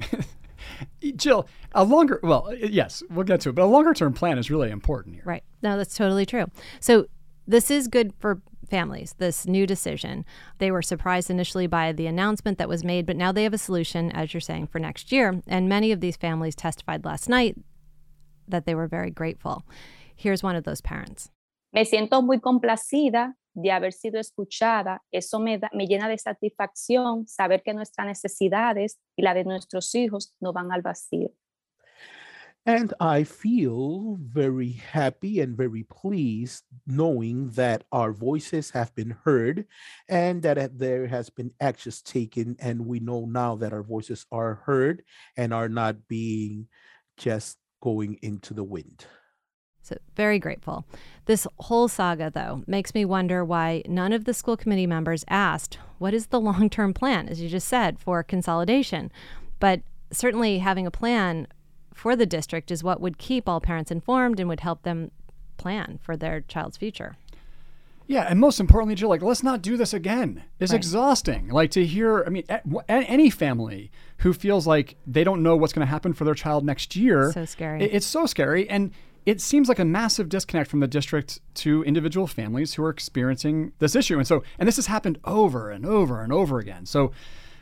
Jill, 1.16 1.48
a 1.72 1.84
longer, 1.84 2.20
well, 2.22 2.48
uh, 2.48 2.52
yes, 2.52 3.02
we'll 3.10 3.24
get 3.24 3.40
to 3.42 3.50
it, 3.50 3.54
but 3.54 3.62
a 3.62 3.66
longer 3.66 3.94
term 3.94 4.12
plan 4.12 4.38
is 4.38 4.50
really 4.50 4.70
important 4.70 5.16
here. 5.16 5.24
Right. 5.24 5.42
No, 5.62 5.76
that's 5.76 5.96
totally 5.96 6.26
true. 6.26 6.46
So 6.80 7.06
this 7.46 7.70
is 7.70 7.88
good 7.88 8.12
for 8.18 8.40
families, 8.68 9.14
this 9.18 9.46
new 9.46 9.66
decision. 9.66 10.24
They 10.58 10.70
were 10.70 10.82
surprised 10.82 11.30
initially 11.30 11.66
by 11.66 11.92
the 11.92 12.06
announcement 12.06 12.58
that 12.58 12.68
was 12.68 12.84
made, 12.84 13.06
but 13.06 13.16
now 13.16 13.32
they 13.32 13.44
have 13.44 13.54
a 13.54 13.58
solution, 13.58 14.12
as 14.12 14.34
you're 14.34 14.40
saying, 14.40 14.66
for 14.68 14.78
next 14.78 15.10
year. 15.10 15.40
And 15.46 15.68
many 15.68 15.90
of 15.90 16.00
these 16.00 16.16
families 16.16 16.54
testified 16.54 17.04
last 17.04 17.28
night 17.28 17.56
that 18.46 18.66
they 18.66 18.74
were 18.74 18.86
very 18.86 19.10
grateful. 19.10 19.64
Here's 20.14 20.42
one 20.42 20.56
of 20.56 20.64
those 20.64 20.80
parents. 20.80 21.30
Me 21.72 21.84
siento 21.84 22.22
muy 22.22 22.40
complacida 22.40 23.36
de 23.54 23.72
haber 23.72 23.92
sido 23.92 24.20
escuchada. 24.20 25.02
Eso 25.10 25.40
me, 25.40 25.58
da, 25.58 25.68
me 25.72 25.86
llena 25.86 26.08
de 26.08 26.18
satisfacción 26.18 27.26
saber 27.26 27.62
que 27.62 27.74
nuestras 27.74 28.06
necesidades 28.06 28.98
y 29.16 29.22
la 29.22 29.34
de 29.34 29.44
nuestros 29.44 29.94
hijos 29.94 30.34
no 30.40 30.52
van 30.52 30.72
al 30.72 30.82
vacío. 30.82 31.32
And 32.66 32.92
I 33.00 33.24
feel 33.24 34.18
very 34.20 34.72
happy 34.72 35.40
and 35.40 35.56
very 35.56 35.84
pleased 35.84 36.64
knowing 36.86 37.48
that 37.52 37.84
our 37.92 38.12
voices 38.12 38.70
have 38.72 38.94
been 38.94 39.16
heard 39.24 39.64
and 40.06 40.42
that 40.42 40.78
there 40.78 41.06
has 41.06 41.30
been 41.30 41.52
actions 41.60 42.02
taken. 42.02 42.56
And 42.60 42.86
we 42.86 43.00
know 43.00 43.24
now 43.24 43.56
that 43.56 43.72
our 43.72 43.82
voices 43.82 44.26
are 44.30 44.60
heard 44.66 45.02
and 45.34 45.54
are 45.54 45.70
not 45.70 46.08
being 46.08 46.68
just 47.16 47.56
going 47.80 48.18
into 48.20 48.52
the 48.52 48.64
wind. 48.64 49.06
So, 49.88 49.96
very 50.16 50.38
grateful. 50.38 50.84
This 51.24 51.46
whole 51.60 51.88
saga, 51.88 52.30
though, 52.30 52.62
makes 52.66 52.92
me 52.92 53.06
wonder 53.06 53.42
why 53.42 53.82
none 53.86 54.12
of 54.12 54.26
the 54.26 54.34
school 54.34 54.54
committee 54.54 54.86
members 54.86 55.24
asked, 55.28 55.78
what 55.96 56.12
is 56.12 56.26
the 56.26 56.40
long 56.40 56.68
term 56.68 56.92
plan, 56.92 57.26
as 57.26 57.40
you 57.40 57.48
just 57.48 57.68
said, 57.68 57.98
for 57.98 58.22
consolidation? 58.22 59.10
But 59.60 59.80
certainly 60.10 60.58
having 60.58 60.86
a 60.86 60.90
plan 60.90 61.46
for 61.94 62.14
the 62.16 62.26
district 62.26 62.70
is 62.70 62.84
what 62.84 63.00
would 63.00 63.16
keep 63.16 63.48
all 63.48 63.62
parents 63.62 63.90
informed 63.90 64.38
and 64.38 64.48
would 64.48 64.60
help 64.60 64.82
them 64.82 65.10
plan 65.56 65.98
for 66.02 66.18
their 66.18 66.42
child's 66.42 66.76
future. 66.76 67.16
Yeah, 68.06 68.22
and 68.22 68.40
most 68.40 68.58
importantly, 68.58 68.94
Jill, 68.94 69.10
like 69.10 69.20
let's 69.20 69.42
not 69.42 69.60
do 69.60 69.76
this 69.76 69.92
again. 69.92 70.44
It's 70.60 70.72
right. 70.72 70.76
exhausting. 70.76 71.48
Like 71.48 71.70
to 71.72 71.84
hear, 71.84 72.24
I 72.26 72.30
mean, 72.30 72.44
any 72.88 73.28
family 73.28 73.90
who 74.18 74.32
feels 74.32 74.66
like 74.66 74.96
they 75.06 75.24
don't 75.24 75.42
know 75.42 75.56
what's 75.56 75.74
going 75.74 75.86
to 75.86 75.90
happen 75.90 76.14
for 76.14 76.24
their 76.24 76.34
child 76.34 76.64
next 76.64 76.96
year. 76.96 77.26
It's 77.26 77.34
so 77.34 77.44
scary. 77.44 77.84
It's 77.84 78.06
so 78.06 78.24
scary, 78.24 78.68
and 78.70 78.92
it 79.26 79.40
seems 79.40 79.68
like 79.68 79.78
a 79.78 79.84
massive 79.84 80.28
disconnect 80.28 80.70
from 80.70 80.80
the 80.80 80.86
district 80.86 81.40
to 81.54 81.82
individual 81.84 82.26
families 82.26 82.74
who 82.74 82.84
are 82.84 82.90
experiencing 82.90 83.72
this 83.78 83.94
issue. 83.94 84.18
And 84.18 84.26
so, 84.26 84.42
and 84.58 84.66
this 84.66 84.76
has 84.76 84.86
happened 84.86 85.18
over 85.24 85.70
and 85.70 85.84
over 85.84 86.22
and 86.22 86.32
over 86.32 86.58
again. 86.58 86.86
So, 86.86 87.12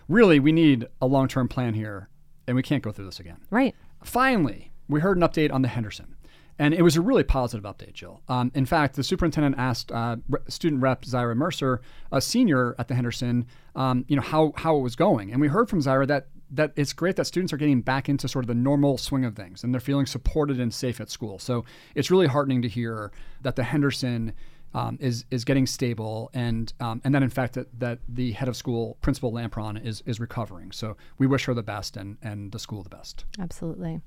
really, 0.09 0.39
we 0.39 0.53
need 0.53 0.87
a 1.01 1.07
long-term 1.07 1.49
plan 1.49 1.75
here, 1.75 2.09
and 2.47 2.57
we 2.57 2.63
can't 2.63 2.83
go 2.83 2.93
through 2.93 3.07
this 3.07 3.21
again. 3.21 3.39
Right. 3.51 3.75
Finally, 4.05 4.73
we 4.89 5.01
heard 5.01 5.17
an 5.17 5.23
update 5.23 5.53
on 5.53 5.63
the 5.63 5.69
Henderson. 5.69 6.17
And 6.59 6.73
it 6.73 6.81
was 6.81 6.97
a 6.97 7.03
really 7.03 7.23
positive 7.23 7.65
update, 7.65 7.93
Jill. 7.93 8.23
Um, 8.29 8.51
in 8.55 8.65
fact, 8.65 8.97
the 8.97 9.05
superintendent 9.05 9.57
asked 9.59 9.93
uh, 9.93 10.17
student 10.49 10.81
rep 10.81 11.03
Zyra 11.03 11.37
Mercer, 11.37 11.83
a 12.11 12.21
senior 12.21 12.75
at 12.79 12.89
the 12.89 12.95
Henderson, 12.95 13.47
um, 13.75 14.07
you 14.09 14.17
know, 14.17 14.23
how, 14.23 14.55
how 14.57 14.77
it 14.77 14.81
was 14.81 14.97
going. 14.97 15.33
And 15.33 15.41
we 15.41 15.49
heard 15.49 15.69
from 15.69 15.81
Zyra 15.81 16.07
that 16.07 16.29
that 16.51 16.73
it's 16.77 16.93
great 16.93 17.17
that 17.17 17.27
students 17.27 17.53
are 17.53 17.57
getting 17.57 17.81
back 17.81 18.09
into 18.09 18.29
sort 18.29 18.45
of 18.45 18.49
the 18.49 18.55
normal 18.55 18.99
swing 18.99 19.25
of 19.25 19.35
things 19.35 19.65
and 19.65 19.75
they're 19.75 19.81
feeling 19.81 20.07
supported 20.07 20.61
and 20.61 20.73
safe 20.73 21.01
at 21.01 21.11
school. 21.11 21.39
So 21.39 21.65
it's 21.95 22.11
really 22.11 22.27
heartening 22.27 22.63
to 22.63 22.69
hear 22.69 23.11
that 23.43 23.57
the 23.57 23.65
Henderson 23.65 24.33
um, 24.75 24.99
is 25.01 25.25
is 25.31 25.45
getting 25.45 25.67
stable, 25.67 26.31
and 26.35 26.73
um, 26.81 27.01
and 27.03 27.15
then 27.15 27.23
in 27.23 27.31
fact 27.31 27.55
that, 27.55 27.81
that 27.81 27.99
the 28.09 28.33
head 28.33 28.47
of 28.47 28.57
school, 28.57 28.99
Principal 29.01 29.33
Lampron, 29.33 29.83
is 29.83 30.03
is 30.05 30.21
recovering. 30.21 30.71
So 30.71 30.99
we 31.17 31.27
wish 31.27 31.47
her 31.47 31.55
the 31.55 31.63
best 31.63 31.97
and 31.97 32.19
and 32.23 32.53
the 32.53 32.59
school 32.59 32.83
the 32.83 32.91
best. 32.91 33.25
Absolutely. 33.41 34.01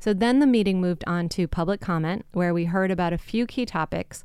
So 0.00 0.14
then 0.14 0.38
the 0.38 0.46
meeting 0.46 0.80
moved 0.80 1.04
on 1.06 1.28
to 1.30 1.46
public 1.46 1.82
comment, 1.82 2.24
where 2.32 2.54
we 2.54 2.64
heard 2.64 2.90
about 2.90 3.12
a 3.12 3.18
few 3.18 3.46
key 3.46 3.66
topics. 3.66 4.24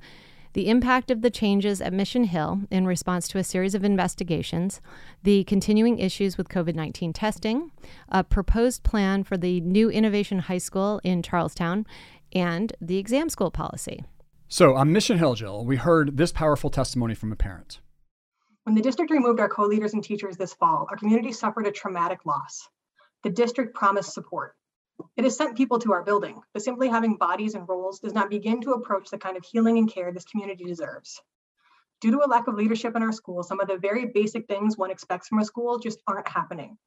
The 0.53 0.67
impact 0.67 1.10
of 1.12 1.22
the 1.22 1.29
changes 1.29 1.79
at 1.79 1.93
Mission 1.93 2.25
Hill 2.25 2.62
in 2.70 2.86
response 2.86 3.27
to 3.29 3.38
a 3.38 3.43
series 3.43 3.74
of 3.74 3.86
investigations, 3.86 4.81
the 5.24 5.46
continuing 5.46 5.98
issues 5.98 6.38
with 6.38 6.50
COVID 6.50 6.75
19 6.75 7.13
testing, 7.13 7.72
a 8.10 8.24
proposed 8.24 8.84
plan 8.84 9.24
for 9.24 9.38
the 9.38 9.62
new 9.62 9.89
Innovation 9.89 10.39
High 10.39 10.58
School 10.58 11.00
in 11.05 11.24
Charlestown, 11.24 11.86
and 12.34 12.74
the 12.81 12.98
exam 12.98 13.29
school 13.29 13.50
policy. 13.50 14.03
So 14.50 14.75
on 14.75 14.91
Mission 14.91 15.17
Hill, 15.17 15.36
Jill, 15.36 15.63
we 15.63 15.77
heard 15.77 16.17
this 16.17 16.34
powerful 16.34 16.70
testimony 16.70 17.15
from 17.15 17.31
a 17.31 17.38
parent. 17.38 17.79
When 18.63 18.75
the 18.75 18.81
district 18.81 19.10
removed 19.10 19.39
our 19.39 19.48
co 19.48 19.63
leaders 19.63 19.93
and 19.93 20.03
teachers 20.03 20.36
this 20.36 20.53
fall, 20.53 20.86
our 20.89 20.98
community 20.98 21.31
suffered 21.31 21.65
a 21.65 21.72
traumatic 21.72 22.25
loss. 22.25 22.67
The 23.24 23.29
district 23.29 23.74
promised 23.74 24.13
support. 24.13 24.55
It 25.17 25.24
has 25.24 25.38
sent 25.38 25.58
people 25.58 25.79
to 25.79 25.93
our 25.93 26.03
building, 26.03 26.41
but 26.53 26.63
simply 26.63 26.88
having 26.88 27.17
bodies 27.17 27.55
and 27.55 27.67
roles 27.67 28.00
does 28.00 28.13
not 28.13 28.29
begin 28.29 28.62
to 28.62 28.74
approach 28.74 29.10
the 29.10 29.17
kind 29.17 29.38
of 29.38 29.46
healing 29.46 29.77
and 29.77 29.91
care 29.91 30.12
this 30.12 30.25
community 30.25 30.65
deserves. 30.65 31.22
Due 32.01 32.12
to 32.12 32.25
a 32.25 32.27
lack 32.27 32.48
of 32.48 32.55
leadership 32.55 32.96
in 32.96 33.03
our 33.03 33.12
school, 33.12 33.43
some 33.43 33.60
of 33.60 33.67
the 33.67 33.77
very 33.77 34.08
basic 34.08 34.48
things 34.48 34.77
one 34.77 34.91
expects 34.91 35.27
from 35.27 35.39
a 35.39 35.46
school 35.46 35.77
just 35.79 36.01
aren't 36.08 36.27
happening. 36.27 36.77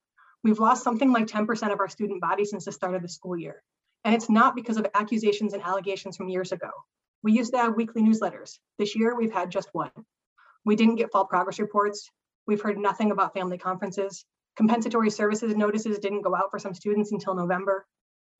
We've 0.43 0.59
lost 0.59 0.83
something 0.83 1.13
like 1.13 1.27
10% 1.27 1.73
of 1.73 1.81
our 1.81 1.89
student 1.89 2.21
body 2.21 2.45
since 2.45 2.65
the 2.65 2.73
start 2.73 2.95
of 2.95 3.03
the 3.03 3.09
school 3.09 3.37
year. 3.37 3.63
And 4.05 4.15
it's 4.15 4.29
not 4.29 4.55
because 4.55 4.77
of 4.77 4.87
accusations 4.95 5.55
and 5.55 5.63
allegations 5.63 6.17
from 6.17 6.29
years 6.29 6.53
ago. 6.53 6.71
We 7.23 7.33
used 7.33 7.53
to 7.53 7.59
have 7.59 7.75
weekly 7.77 8.03
newsletters. 8.03 8.59
This 8.79 8.95
year, 8.95 9.17
we've 9.17 9.33
had 9.33 9.51
just 9.51 9.71
one. 9.73 9.91
We 10.65 10.77
didn't 10.77 10.97
get 10.97 11.11
fall 11.13 11.25
progress 11.25 11.59
reports. 11.59 12.11
We've 12.47 12.61
heard 12.61 12.77
nothing 12.77 13.11
about 13.11 13.33
family 13.33 13.57
conferences. 13.57 14.27
Compensatory 14.57 15.11
services 15.11 15.57
notices 15.57 15.99
didn't 15.99 16.23
go 16.23 16.35
out 16.35 16.51
for 16.51 16.59
some 16.59 16.75
students 16.75 17.13
until 17.13 17.35
November. 17.35 17.87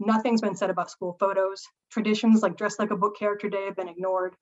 Nothing's 0.01 0.41
been 0.41 0.57
said 0.57 0.71
about 0.71 0.91
school 0.91 1.17
photos. 1.21 1.65
Traditions 1.91 2.43
like 2.43 2.57
Dress 2.57 2.79
Like 2.79 2.91
a 2.91 2.97
Book 2.97 3.17
Character 3.17 3.49
Day 3.49 3.67
have 3.67 3.77
been 3.77 3.89
ignored. 3.89 4.35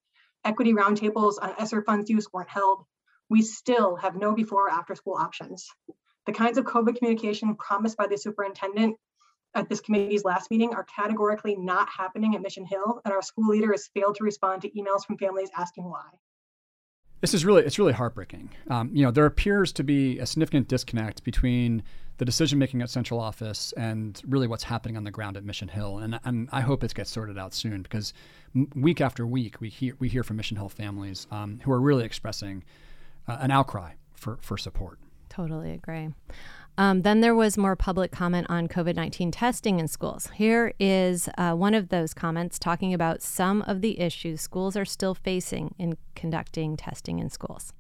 Equity 0.45 0.73
roundtables 0.73 1.35
on 1.41 1.55
ESSER 1.59 1.83
funds 1.83 2.11
use 2.11 2.27
weren't 2.33 2.49
held. 2.49 2.85
We 3.29 3.43
still 3.43 3.97
have 3.97 4.17
no 4.17 4.35
before 4.35 4.69
or 4.69 4.71
after 4.71 4.95
school 4.95 5.15
options. 5.15 5.69
The 6.27 6.33
kinds 6.33 6.59
of 6.59 6.65
COVID 6.65 6.97
communication 6.97 7.55
promised 7.57 7.97
by 7.97 8.07
the 8.07 8.17
superintendent 8.17 8.97
at 9.55 9.69
this 9.69 9.81
committee's 9.81 10.25
last 10.25 10.51
meeting 10.51 10.75
are 10.75 10.85
categorically 10.85 11.57
not 11.57 11.89
happening 11.89 12.35
at 12.35 12.43
Mission 12.43 12.65
Hill, 12.65 13.01
and 13.05 13.13
our 13.13 13.23
school 13.23 13.49
leader 13.49 13.73
has 13.73 13.89
failed 13.95 14.17
to 14.17 14.25
respond 14.25 14.63
to 14.63 14.71
emails 14.71 15.05
from 15.05 15.19
families 15.19 15.51
asking 15.57 15.85
why. 15.85 16.09
This 17.23 17.35
is 17.35 17.45
really 17.45 17.63
it's 17.63 17.79
really 17.79 17.93
heartbreaking. 17.93 18.51
Um, 18.69 18.91
you 18.93 19.05
know, 19.05 19.11
there 19.11 19.27
appears 19.27 19.73
to 19.75 19.85
be 19.85 20.19
a 20.19 20.27
significant 20.27 20.69
disconnect 20.69 21.25
between 21.25 21.83
the 22.19 22.25
decision 22.25 22.59
making 22.59 22.83
at 22.83 22.91
central 22.91 23.19
office 23.19 23.73
and 23.77 24.21
really 24.29 24.47
what's 24.47 24.65
happening 24.65 24.97
on 24.97 25.05
the 25.05 25.11
ground 25.11 25.37
at 25.37 25.45
Mission 25.45 25.69
Hill, 25.69 25.99
and 25.99 26.21
and 26.25 26.49
I 26.53 26.61
hope 26.61 26.85
it 26.85 26.93
gets 26.95 27.11
sorted 27.11 27.39
out 27.39 27.55
soon 27.55 27.83
because 27.83 28.13
week 28.75 29.01
after 29.01 29.27
week 29.27 29.61
we 29.61 29.69
hear 29.69 29.95
we 29.99 30.09
hear 30.09 30.25
from 30.25 30.37
Mission 30.37 30.57
Hill 30.57 30.69
families 30.69 31.27
um, 31.31 31.61
who 31.63 31.73
are 31.73 31.81
really 31.81 32.05
expressing 32.05 32.65
uh, 33.29 33.39
an 33.41 33.51
outcry 33.51 33.93
for 34.15 34.39
for 34.43 34.59
support. 34.59 34.99
Totally 35.29 35.73
agree. 35.73 36.11
Um, 36.79 37.03
then 37.03 37.21
there 37.21 37.35
was 37.35 37.59
more 37.59 37.77
public 37.77 38.13
comment 38.13 38.47
on 38.49 38.67
COVID 38.67 38.97
19 38.97 39.31
testing 39.31 39.79
in 39.79 39.89
schools. 39.89 40.29
Here 40.35 40.73
is 40.79 41.29
uh, 41.37 41.53
one 41.53 41.75
of 41.75 41.91
those 41.91 42.15
comments 42.15 42.59
talking 42.59 42.95
about 42.95 43.23
some 43.23 43.63
of 43.63 43.81
the 43.81 44.01
issues 44.01 44.41
schools 44.41 44.77
are 44.77 44.85
still 44.85 45.15
facing 45.15 45.75
in 45.79 45.97
conducting 46.15 46.77
testing 46.77 47.19
in 47.19 47.29
schools. 47.29 47.73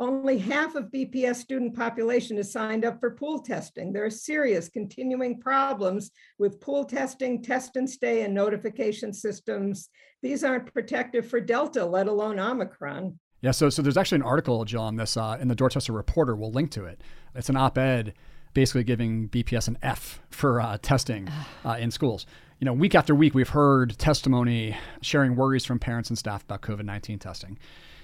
Only 0.00 0.38
half 0.38 0.76
of 0.76 0.90
BPS 0.90 1.36
student 1.36 1.76
population 1.76 2.38
is 2.38 2.50
signed 2.50 2.86
up 2.86 3.00
for 3.00 3.10
pool 3.10 3.42
testing. 3.42 3.92
There 3.92 4.06
are 4.06 4.10
serious 4.10 4.70
continuing 4.70 5.38
problems 5.38 6.10
with 6.38 6.58
pool 6.58 6.86
testing, 6.86 7.42
test 7.42 7.76
and 7.76 7.88
stay, 7.88 8.22
and 8.22 8.32
notification 8.32 9.12
systems. 9.12 9.90
These 10.22 10.42
aren't 10.42 10.72
protective 10.72 11.28
for 11.28 11.38
Delta, 11.38 11.84
let 11.84 12.08
alone 12.08 12.38
Omicron. 12.38 13.18
Yeah, 13.40 13.52
so 13.52 13.70
so 13.70 13.82
there's 13.82 13.96
actually 13.96 14.16
an 14.16 14.22
article, 14.22 14.64
Jill, 14.64 14.82
on 14.82 14.96
this 14.96 15.16
uh, 15.16 15.38
in 15.40 15.48
the 15.48 15.54
Dorchester 15.54 15.92
Reporter. 15.92 16.36
We'll 16.36 16.52
link 16.52 16.70
to 16.72 16.84
it. 16.84 17.00
It's 17.34 17.48
an 17.48 17.56
op-ed 17.56 18.14
basically 18.52 18.84
giving 18.84 19.28
BPS 19.28 19.68
an 19.68 19.78
F 19.82 20.20
for 20.30 20.60
uh, 20.60 20.78
testing 20.82 21.28
uh, 21.64 21.76
in 21.78 21.90
schools. 21.90 22.26
You 22.58 22.64
know, 22.66 22.72
week 22.72 22.94
after 22.94 23.14
week, 23.14 23.34
we've 23.34 23.48
heard 23.48 23.96
testimony 23.98 24.76
sharing 25.02 25.36
worries 25.36 25.64
from 25.64 25.78
parents 25.78 26.10
and 26.10 26.18
staff 26.18 26.42
about 26.42 26.60
COVID 26.60 26.84
19 26.84 27.18
testing. 27.18 27.58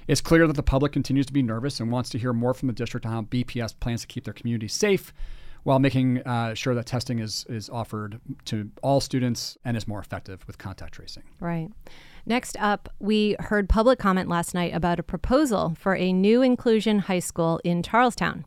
It's 0.06 0.20
clear 0.20 0.46
that 0.46 0.54
the 0.54 0.62
public 0.62 0.92
continues 0.92 1.26
to 1.26 1.32
be 1.32 1.42
nervous 1.42 1.80
and 1.80 1.90
wants 1.90 2.10
to 2.10 2.18
hear 2.18 2.32
more 2.32 2.54
from 2.54 2.68
the 2.68 2.72
district 2.72 3.04
on 3.06 3.12
how 3.12 3.22
BPS 3.22 3.78
plans 3.78 4.02
to 4.02 4.06
keep 4.06 4.24
their 4.24 4.32
community 4.32 4.68
safe 4.68 5.12
while 5.64 5.80
making 5.80 6.22
uh, 6.22 6.54
sure 6.54 6.76
that 6.76 6.86
testing 6.86 7.18
is, 7.18 7.44
is 7.48 7.68
offered 7.68 8.20
to 8.44 8.70
all 8.82 9.00
students 9.00 9.58
and 9.64 9.76
is 9.76 9.88
more 9.88 9.98
effective 9.98 10.46
with 10.46 10.58
contact 10.58 10.94
tracing. 10.94 11.24
Right. 11.40 11.68
Next 12.28 12.56
up, 12.58 12.88
we 12.98 13.36
heard 13.38 13.68
public 13.68 14.00
comment 14.00 14.28
last 14.28 14.52
night 14.52 14.74
about 14.74 14.98
a 14.98 15.04
proposal 15.04 15.76
for 15.78 15.94
a 15.94 16.12
new 16.12 16.42
inclusion 16.42 16.98
high 16.98 17.20
school 17.20 17.60
in 17.62 17.84
Charlestown. 17.84 18.44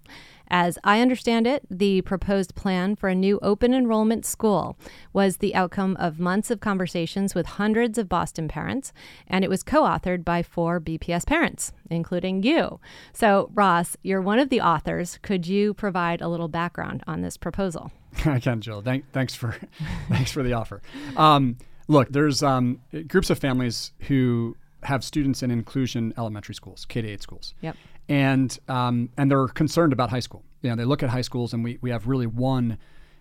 As 0.51 0.77
I 0.83 0.99
understand 0.99 1.47
it, 1.47 1.63
the 1.69 2.01
proposed 2.01 2.55
plan 2.55 2.97
for 2.97 3.07
a 3.07 3.15
new 3.15 3.39
open 3.41 3.73
enrollment 3.73 4.25
school 4.25 4.77
was 5.13 5.37
the 5.37 5.55
outcome 5.55 5.95
of 5.97 6.19
months 6.19 6.51
of 6.51 6.59
conversations 6.59 7.33
with 7.33 7.45
hundreds 7.45 7.97
of 7.97 8.09
Boston 8.09 8.49
parents, 8.49 8.91
and 9.27 9.45
it 9.45 9.49
was 9.49 9.63
co 9.63 9.83
authored 9.83 10.25
by 10.25 10.43
four 10.43 10.81
BPS 10.81 11.25
parents, 11.25 11.71
including 11.89 12.43
you. 12.43 12.81
So, 13.13 13.49
Ross, 13.53 13.95
you're 14.01 14.21
one 14.21 14.39
of 14.39 14.49
the 14.49 14.59
authors. 14.59 15.19
Could 15.21 15.47
you 15.47 15.73
provide 15.73 16.19
a 16.19 16.27
little 16.27 16.49
background 16.49 17.03
on 17.07 17.21
this 17.21 17.37
proposal? 17.37 17.91
I 18.25 18.39
can, 18.39 18.59
Jill. 18.59 18.81
Thank, 18.81 19.09
thanks 19.13 19.35
for 19.35 19.55
thanks 20.09 20.31
for 20.31 20.43
the 20.43 20.53
offer. 20.53 20.81
Um, 21.15 21.57
Look, 21.89 22.09
there's 22.09 22.43
um, 22.43 22.81
groups 23.07 23.31
of 23.31 23.39
families 23.39 23.91
who 24.01 24.55
have 24.83 25.03
students 25.03 25.41
in 25.41 25.49
inclusion 25.49 26.13
elementary 26.17 26.53
schools, 26.53 26.85
K 26.85 27.01
to 27.01 27.07
8 27.09 27.21
schools. 27.21 27.53
Yep. 27.61 27.75
And 28.07 28.57
um, 28.69 29.09
and 29.17 29.29
they're 29.29 29.47
concerned 29.47 29.91
about 29.91 30.11
high 30.11 30.19
school. 30.19 30.43
You 30.61 30.69
know, 30.69 30.75
they 30.75 30.85
look 30.85 31.03
at 31.03 31.09
high 31.09 31.21
schools, 31.21 31.51
and 31.51 31.63
we, 31.63 31.79
we 31.81 31.89
have 31.89 32.07
really 32.07 32.27
one, 32.27 32.77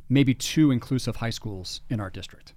maybe 0.08 0.34
two 0.34 0.70
inclusive 0.70 1.16
high 1.16 1.30
schools 1.30 1.80
in 1.88 1.98
our 1.98 2.10
district. 2.10 2.52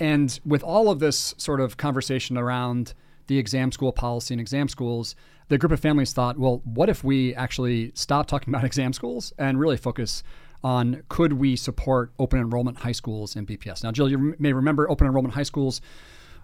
And 0.00 0.38
with 0.44 0.64
all 0.64 0.90
of 0.90 0.98
this 0.98 1.34
sort 1.38 1.60
of 1.60 1.76
conversation 1.76 2.36
around 2.36 2.92
the 3.28 3.38
exam 3.38 3.70
school 3.70 3.92
policy 3.92 4.34
and 4.34 4.40
exam 4.40 4.68
schools, 4.68 5.14
the 5.48 5.58
group 5.58 5.70
of 5.70 5.78
families 5.78 6.12
thought, 6.12 6.38
well, 6.38 6.60
what 6.64 6.88
if 6.88 7.04
we 7.04 7.34
actually 7.36 7.92
stop 7.94 8.26
talking 8.26 8.52
about 8.54 8.64
exam 8.64 8.92
schools 8.92 9.32
and 9.38 9.60
really 9.60 9.76
focus 9.76 10.24
on 10.64 11.02
could 11.08 11.34
we 11.34 11.56
support 11.56 12.12
open 12.18 12.38
enrollment 12.38 12.78
high 12.78 12.92
schools 12.92 13.36
in 13.36 13.46
BPS. 13.46 13.82
Now, 13.82 13.92
Jill, 13.92 14.08
you 14.08 14.36
may 14.38 14.52
remember 14.52 14.88
open 14.88 15.06
enrollment 15.06 15.34
high 15.34 15.42
schools 15.42 15.80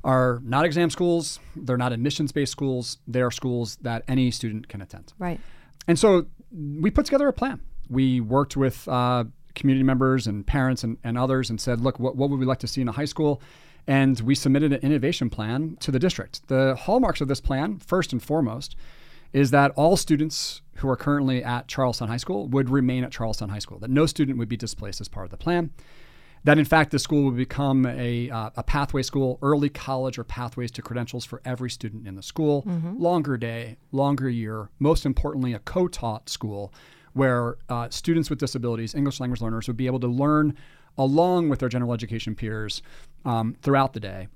are 0.05 0.41
not 0.45 0.65
exam 0.65 0.91
schools, 0.91 1.41
they're 1.57 1.77
not 1.77 1.93
admissions 1.93 2.33
based 2.33 2.53
schools, 2.53 2.99
they're 3.07 3.31
schools 3.31 3.77
that 3.83 4.05
any 4.09 4.31
student 4.31 4.69
can 4.69 4.81
attend. 4.81 5.13
Right. 5.19 5.41
And 5.87 5.99
so 5.99 6.27
we 6.53 6.91
put 6.91 7.05
together 7.05 7.29
a 7.29 7.33
plan. 7.33 7.61
We 7.89 8.21
worked 8.21 8.57
with 8.57 8.87
uh, 8.89 9.25
community 9.55 9.85
members 9.85 10.27
and 10.27 10.47
parents 10.47 10.85
and, 10.85 10.99
and 11.03 11.19
others 11.19 11.51
and 11.51 11.61
said, 11.61 11.81
look, 11.81 11.99
what, 11.99 12.17
what 12.17 12.31
would 12.31 12.39
we 12.39 12.47
like 12.47 12.61
to 12.61 12.69
see 12.69 12.81
in 12.81 12.89
a 12.89 12.93
high 12.93 13.07
school? 13.07 13.43
And 13.87 14.21
we 14.21 14.35
submitted 14.35 14.73
an 14.73 14.81
innovation 14.81 15.31
plan 15.31 15.77
to 15.81 15.91
the 15.91 15.99
district. 15.99 16.47
The 16.49 16.77
hallmarks 16.77 17.21
of 17.21 17.29
this 17.29 17.41
plan, 17.41 17.79
first 17.79 18.13
and 18.13 18.23
foremost, 18.23 18.77
is 19.33 19.51
that 19.51 19.71
all 19.73 19.97
students 19.97 20.63
who 20.77 20.89
are 20.89 20.97
currently 20.97 21.43
at 21.43 21.69
Charlestown 21.69 22.09
High 22.09 22.19
School 22.19 22.49
would 22.49 22.71
remain 22.71 23.05
at 23.05 23.13
Charlestown 23.13 23.49
High 23.49 23.59
School, 23.59 23.79
that 23.81 23.91
no 23.91 24.07
student 24.07 24.39
would 24.39 24.49
be 24.49 24.57
displaced 24.57 25.01
as 25.01 25.09
part 25.09 25.25
of 25.25 25.31
the 25.31 25.37
plan. 25.37 25.71
That 26.45 26.59
in 26.59 26.65
fact, 26.65 26.93
the 26.93 27.01
school 27.01 27.25
would 27.25 27.37
become 27.37 27.85
a, 27.85 28.31
uh, 28.31 28.51
a 28.57 28.63
pathway 28.63 29.03
school, 29.03 29.39
early 29.43 29.69
college 29.69 30.19
or 30.19 30.25
pathways 30.25 30.71
to 30.73 30.83
credentials 30.83 31.25
for 31.25 31.43
every 31.45 31.69
student 31.69 32.07
in 32.07 32.15
the 32.15 32.23
school, 32.23 32.63
mm-hmm. 32.63 32.97
longer 32.97 33.37
day, 33.37 33.77
longer 33.91 34.29
year, 34.31 34.71
most 34.79 35.05
importantly, 35.05 35.53
a 35.53 35.59
co 35.59 35.89
taught 35.89 36.29
school 36.29 36.73
where 37.13 37.57
uh, 37.69 37.89
students 37.91 38.31
with 38.31 38.39
disabilities, 38.39 38.95
English 38.95 39.19
language 39.19 39.41
learners, 39.41 39.67
would 39.67 39.77
be 39.77 39.87
able 39.87 39.99
to 39.99 40.07
learn 40.07 40.55
along 40.97 41.49
with 41.49 41.59
their 41.59 41.69
general 41.69 41.93
education 41.93 42.37
peers 42.37 42.83
um, 43.25 43.57
throughout 43.61 43.93
the 43.93 44.01
day 44.01 44.29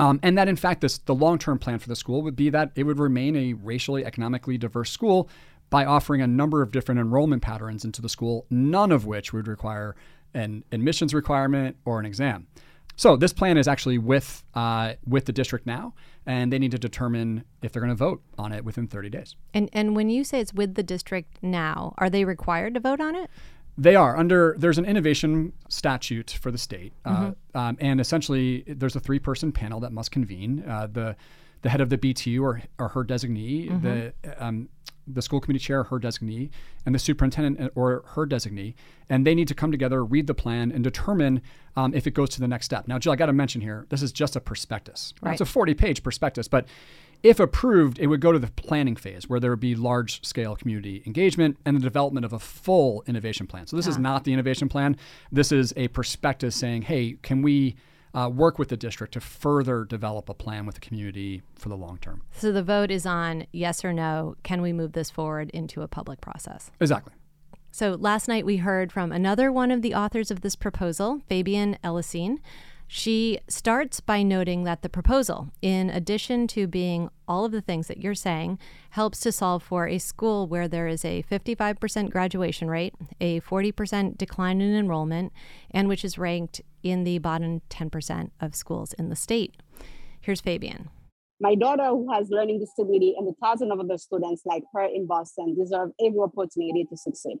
um, 0.00 0.18
and 0.22 0.38
that, 0.38 0.48
in 0.48 0.56
fact, 0.56 0.80
this, 0.80 0.98
the 0.98 1.14
long 1.14 1.38
term 1.38 1.58
plan 1.58 1.78
for 1.78 1.88
the 1.88 1.96
school 1.96 2.22
would 2.22 2.34
be 2.34 2.48
that 2.50 2.72
it 2.74 2.84
would 2.84 2.98
remain 2.98 3.36
a 3.36 3.52
racially, 3.52 4.04
economically 4.04 4.56
diverse 4.56 4.90
school 4.90 5.28
by 5.68 5.84
offering 5.84 6.22
a 6.22 6.26
number 6.26 6.62
of 6.62 6.72
different 6.72 7.00
enrollment 7.00 7.42
patterns 7.42 7.84
into 7.84 8.00
the 8.00 8.08
school, 8.08 8.46
none 8.48 8.92
of 8.92 9.04
which 9.04 9.32
would 9.32 9.46
require 9.46 9.94
an 10.32 10.64
admissions 10.72 11.12
requirement 11.12 11.76
or 11.84 12.00
an 12.00 12.06
exam. 12.06 12.46
So 12.96 13.16
this 13.16 13.32
plan 13.32 13.56
is 13.56 13.68
actually 13.68 13.98
with 13.98 14.42
uh, 14.54 14.94
with 15.06 15.26
the 15.26 15.32
district 15.32 15.66
now, 15.66 15.94
and 16.26 16.52
they 16.52 16.58
need 16.58 16.70
to 16.72 16.78
determine 16.78 17.44
if 17.62 17.72
they're 17.72 17.80
going 17.80 17.90
to 17.90 17.94
vote 17.94 18.22
on 18.38 18.52
it 18.52 18.64
within 18.64 18.86
30 18.86 19.10
days. 19.10 19.36
And 19.54 19.68
and 19.72 19.94
when 19.94 20.10
you 20.10 20.24
say 20.24 20.40
it's 20.40 20.52
with 20.52 20.74
the 20.74 20.82
district 20.82 21.38
now, 21.42 21.94
are 21.98 22.10
they 22.10 22.24
required 22.24 22.74
to 22.74 22.80
vote 22.80 23.00
on 23.00 23.14
it? 23.14 23.30
They 23.80 23.96
are 23.96 24.14
under. 24.14 24.54
There's 24.58 24.76
an 24.76 24.84
innovation 24.84 25.54
statute 25.70 26.36
for 26.38 26.50
the 26.50 26.58
state, 26.58 26.92
uh, 27.06 27.16
mm-hmm. 27.16 27.58
um, 27.58 27.78
and 27.80 27.98
essentially 27.98 28.62
there's 28.66 28.94
a 28.94 29.00
three-person 29.00 29.52
panel 29.52 29.80
that 29.80 29.90
must 29.90 30.10
convene. 30.10 30.62
Uh, 30.68 30.86
the 30.92 31.16
the 31.62 31.70
head 31.70 31.80
of 31.80 31.88
the 31.88 31.96
BTU 31.96 32.42
or, 32.42 32.62
or 32.78 32.88
her 32.88 33.04
designee, 33.04 33.70
mm-hmm. 33.70 33.80
the 33.82 34.12
um, 34.38 34.68
the 35.06 35.22
school 35.22 35.40
committee 35.40 35.58
chair, 35.58 35.84
her 35.84 35.98
designee, 35.98 36.50
and 36.84 36.94
the 36.94 36.98
superintendent 36.98 37.72
or 37.74 38.04
her 38.08 38.26
designee, 38.26 38.74
and 39.08 39.26
they 39.26 39.34
need 39.34 39.48
to 39.48 39.54
come 39.54 39.70
together, 39.70 40.04
read 40.04 40.26
the 40.26 40.34
plan, 40.34 40.70
and 40.70 40.84
determine 40.84 41.40
um, 41.74 41.94
if 41.94 42.06
it 42.06 42.12
goes 42.12 42.28
to 42.30 42.40
the 42.40 42.48
next 42.48 42.66
step. 42.66 42.86
Now, 42.86 42.98
Jill, 42.98 43.14
I 43.14 43.16
got 43.16 43.26
to 43.26 43.32
mention 43.32 43.62
here, 43.62 43.86
this 43.88 44.02
is 44.02 44.12
just 44.12 44.36
a 44.36 44.40
prospectus. 44.40 45.14
Right. 45.22 45.32
It's 45.32 45.40
a 45.40 45.44
40-page 45.44 46.02
prospectus, 46.02 46.48
but 46.48 46.66
if 47.22 47.40
approved, 47.40 47.98
it 47.98 48.06
would 48.06 48.20
go 48.20 48.32
to 48.32 48.38
the 48.38 48.48
planning 48.48 48.96
phase 48.96 49.28
where 49.28 49.40
there 49.40 49.50
would 49.50 49.60
be 49.60 49.74
large 49.74 50.24
scale 50.24 50.56
community 50.56 51.02
engagement 51.06 51.58
and 51.64 51.76
the 51.76 51.80
development 51.80 52.24
of 52.24 52.32
a 52.32 52.38
full 52.38 53.02
innovation 53.06 53.46
plan. 53.46 53.66
So, 53.66 53.76
this 53.76 53.86
is 53.86 53.98
not 53.98 54.24
the 54.24 54.32
innovation 54.32 54.68
plan. 54.68 54.96
This 55.30 55.52
is 55.52 55.72
a 55.76 55.88
prospectus 55.88 56.56
saying, 56.56 56.82
hey, 56.82 57.16
can 57.22 57.42
we 57.42 57.76
uh, 58.14 58.30
work 58.32 58.58
with 58.58 58.68
the 58.68 58.76
district 58.76 59.12
to 59.14 59.20
further 59.20 59.84
develop 59.84 60.28
a 60.28 60.34
plan 60.34 60.66
with 60.66 60.74
the 60.76 60.80
community 60.80 61.42
for 61.54 61.68
the 61.68 61.76
long 61.76 61.98
term? 61.98 62.22
So, 62.32 62.52
the 62.52 62.62
vote 62.62 62.90
is 62.90 63.06
on 63.06 63.46
yes 63.52 63.84
or 63.84 63.92
no. 63.92 64.36
Can 64.42 64.62
we 64.62 64.72
move 64.72 64.92
this 64.92 65.10
forward 65.10 65.50
into 65.50 65.82
a 65.82 65.88
public 65.88 66.20
process? 66.20 66.70
Exactly. 66.80 67.12
So, 67.70 67.92
last 67.92 68.28
night 68.28 68.44
we 68.44 68.58
heard 68.58 68.92
from 68.92 69.12
another 69.12 69.52
one 69.52 69.70
of 69.70 69.82
the 69.82 69.94
authors 69.94 70.30
of 70.30 70.40
this 70.40 70.56
proposal, 70.56 71.20
Fabian 71.28 71.78
Ellisine. 71.84 72.40
She 72.92 73.38
starts 73.46 74.00
by 74.00 74.24
noting 74.24 74.64
that 74.64 74.82
the 74.82 74.88
proposal, 74.88 75.52
in 75.62 75.90
addition 75.90 76.48
to 76.48 76.66
being 76.66 77.08
all 77.28 77.44
of 77.44 77.52
the 77.52 77.60
things 77.60 77.86
that 77.86 77.98
you're 78.02 78.16
saying, 78.16 78.58
helps 78.90 79.20
to 79.20 79.30
solve 79.30 79.62
for 79.62 79.86
a 79.86 79.98
school 79.98 80.48
where 80.48 80.66
there 80.66 80.88
is 80.88 81.04
a 81.04 81.22
55% 81.22 82.10
graduation 82.10 82.68
rate, 82.68 82.96
a 83.20 83.42
40% 83.42 84.18
decline 84.18 84.60
in 84.60 84.74
enrollment, 84.74 85.32
and 85.70 85.86
which 85.86 86.04
is 86.04 86.18
ranked 86.18 86.62
in 86.82 87.04
the 87.04 87.18
bottom 87.18 87.62
10% 87.70 88.30
of 88.40 88.56
schools 88.56 88.92
in 88.94 89.08
the 89.08 89.14
state. 89.14 89.54
Here's 90.20 90.40
Fabian. 90.40 90.88
My 91.38 91.54
daughter, 91.54 91.90
who 91.90 92.12
has 92.12 92.28
learning 92.28 92.58
disability, 92.58 93.14
and 93.16 93.24
the 93.24 93.34
thousands 93.40 93.70
of 93.70 93.78
other 93.78 93.98
students 93.98 94.42
like 94.44 94.64
her 94.74 94.82
in 94.82 95.06
Boston 95.06 95.54
deserve 95.54 95.90
every 96.04 96.18
opportunity 96.18 96.84
to 96.90 96.96
succeed. 96.96 97.38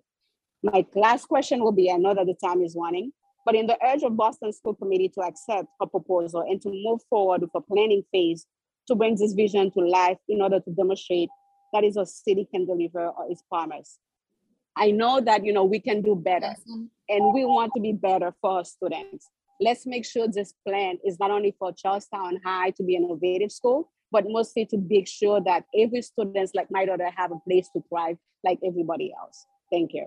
My 0.62 0.86
last 0.94 1.26
question 1.26 1.58
will 1.58 1.72
be 1.72 1.90
I 1.90 1.96
know 1.96 2.14
that 2.14 2.26
the 2.26 2.36
time 2.40 2.62
is 2.62 2.76
running, 2.78 3.10
but 3.50 3.58
in 3.58 3.66
the 3.66 3.76
urge 3.84 4.04
of 4.04 4.16
Boston 4.16 4.52
School 4.52 4.74
Committee 4.76 5.08
to 5.08 5.22
accept 5.22 5.66
her 5.80 5.86
proposal 5.86 6.42
and 6.42 6.62
to 6.62 6.70
move 6.72 7.00
forward 7.10 7.40
with 7.40 7.50
a 7.56 7.60
planning 7.60 8.04
phase 8.12 8.46
to 8.86 8.94
bring 8.94 9.16
this 9.16 9.32
vision 9.32 9.72
to 9.72 9.80
life 9.80 10.18
in 10.28 10.40
order 10.40 10.60
to 10.60 10.70
demonstrate 10.70 11.28
that 11.72 11.82
is 11.82 11.96
a 11.96 12.06
city 12.06 12.46
can 12.48 12.64
deliver 12.64 13.08
on 13.08 13.28
its 13.28 13.42
promise. 13.50 13.98
I 14.76 14.92
know 14.92 15.20
that 15.20 15.44
you 15.44 15.52
know 15.52 15.64
we 15.64 15.80
can 15.80 16.00
do 16.00 16.14
better 16.14 16.54
and 17.08 17.34
we 17.34 17.44
want 17.44 17.72
to 17.74 17.80
be 17.80 17.90
better 17.90 18.32
for 18.40 18.58
our 18.58 18.64
students. 18.64 19.28
Let's 19.60 19.84
make 19.84 20.06
sure 20.06 20.28
this 20.28 20.54
plan 20.64 20.98
is 21.04 21.18
not 21.18 21.32
only 21.32 21.56
for 21.58 21.72
Charlestown 21.72 22.38
High 22.44 22.70
to 22.76 22.84
be 22.84 22.94
an 22.94 23.02
innovative 23.02 23.50
school, 23.50 23.90
but 24.12 24.26
mostly 24.28 24.64
to 24.66 24.78
make 24.78 25.08
sure 25.08 25.40
that 25.40 25.64
every 25.76 26.02
students 26.02 26.52
like 26.54 26.68
my 26.70 26.84
daughter 26.84 27.10
have 27.16 27.32
a 27.32 27.40
place 27.48 27.68
to 27.74 27.82
thrive 27.88 28.16
like 28.44 28.60
everybody 28.64 29.12
else. 29.20 29.44
Thank 29.72 29.92
you. 29.92 30.06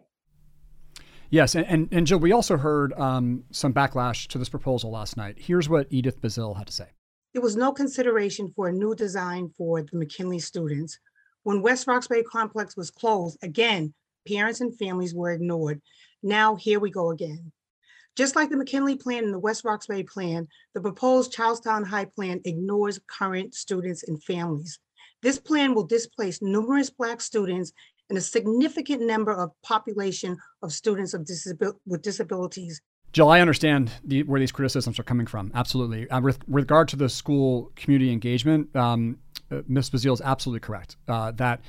Yes, 1.33 1.55
and, 1.55 1.65
and, 1.65 1.89
and 1.91 2.05
Jill, 2.05 2.19
we 2.19 2.31
also 2.31 2.57
heard 2.57 2.93
um, 2.93 3.45
some 3.49 3.73
backlash 3.73 4.27
to 4.27 4.37
this 4.37 4.49
proposal 4.49 4.91
last 4.91 5.17
night. 5.17 5.35
Here's 5.39 5.67
what 5.67 5.87
Edith 5.89 6.21
Bazile 6.21 6.55
had 6.55 6.67
to 6.67 6.73
say. 6.73 6.89
There 7.33 7.41
was 7.41 7.55
no 7.55 7.71
consideration 7.71 8.53
for 8.55 8.67
a 8.67 8.71
new 8.71 8.93
design 8.93 9.49
for 9.57 9.81
the 9.81 9.97
McKinley 9.97 10.37
students. 10.37 10.99
When 11.41 11.63
West 11.63 11.87
Roxbury 11.87 12.21
Complex 12.21 12.77
was 12.77 12.91
closed, 12.91 13.39
again, 13.41 13.95
parents 14.27 14.61
and 14.61 14.77
families 14.77 15.15
were 15.15 15.31
ignored. 15.31 15.81
Now 16.21 16.53
here 16.55 16.79
we 16.79 16.91
go 16.91 17.09
again. 17.09 17.51
Just 18.15 18.35
like 18.35 18.51
the 18.51 18.57
McKinley 18.57 18.95
plan 18.95 19.23
and 19.23 19.33
the 19.33 19.39
West 19.39 19.65
Roxbury 19.65 20.03
plan, 20.03 20.47
the 20.75 20.81
proposed 20.81 21.33
Charlestown 21.33 21.83
High 21.83 22.05
plan 22.05 22.41
ignores 22.45 22.99
current 23.07 23.55
students 23.55 24.03
and 24.07 24.23
families. 24.23 24.77
This 25.23 25.39
plan 25.39 25.73
will 25.73 25.87
displace 25.87 26.43
numerous 26.43 26.91
Black 26.91 27.21
students 27.21 27.71
and 28.09 28.17
a 28.17 28.21
significant 28.21 29.01
number 29.01 29.33
of 29.33 29.51
population 29.63 30.37
of 30.61 30.71
students 30.71 31.13
of 31.13 31.21
disabil- 31.21 31.75
with 31.85 32.01
disabilities. 32.01 32.81
Jill, 33.11 33.29
I 33.29 33.41
understand 33.41 33.91
the, 34.03 34.23
where 34.23 34.39
these 34.39 34.51
criticisms 34.51 34.99
are 34.99 35.03
coming 35.03 35.27
from. 35.27 35.51
Absolutely. 35.53 36.09
Uh, 36.09 36.19
with, 36.21 36.39
with, 36.47 36.63
regard 36.63 36.87
to 36.89 36.95
the 36.95 37.09
school 37.09 37.71
community 37.75 38.11
engagement, 38.11 38.75
um, 38.75 39.19
uh, 39.51 39.61
Ms. 39.67 39.91
Bazile 39.91 40.13
is 40.13 40.21
absolutely 40.21 40.61
correct 40.61 40.97
uh, 41.07 41.31
that 41.33 41.61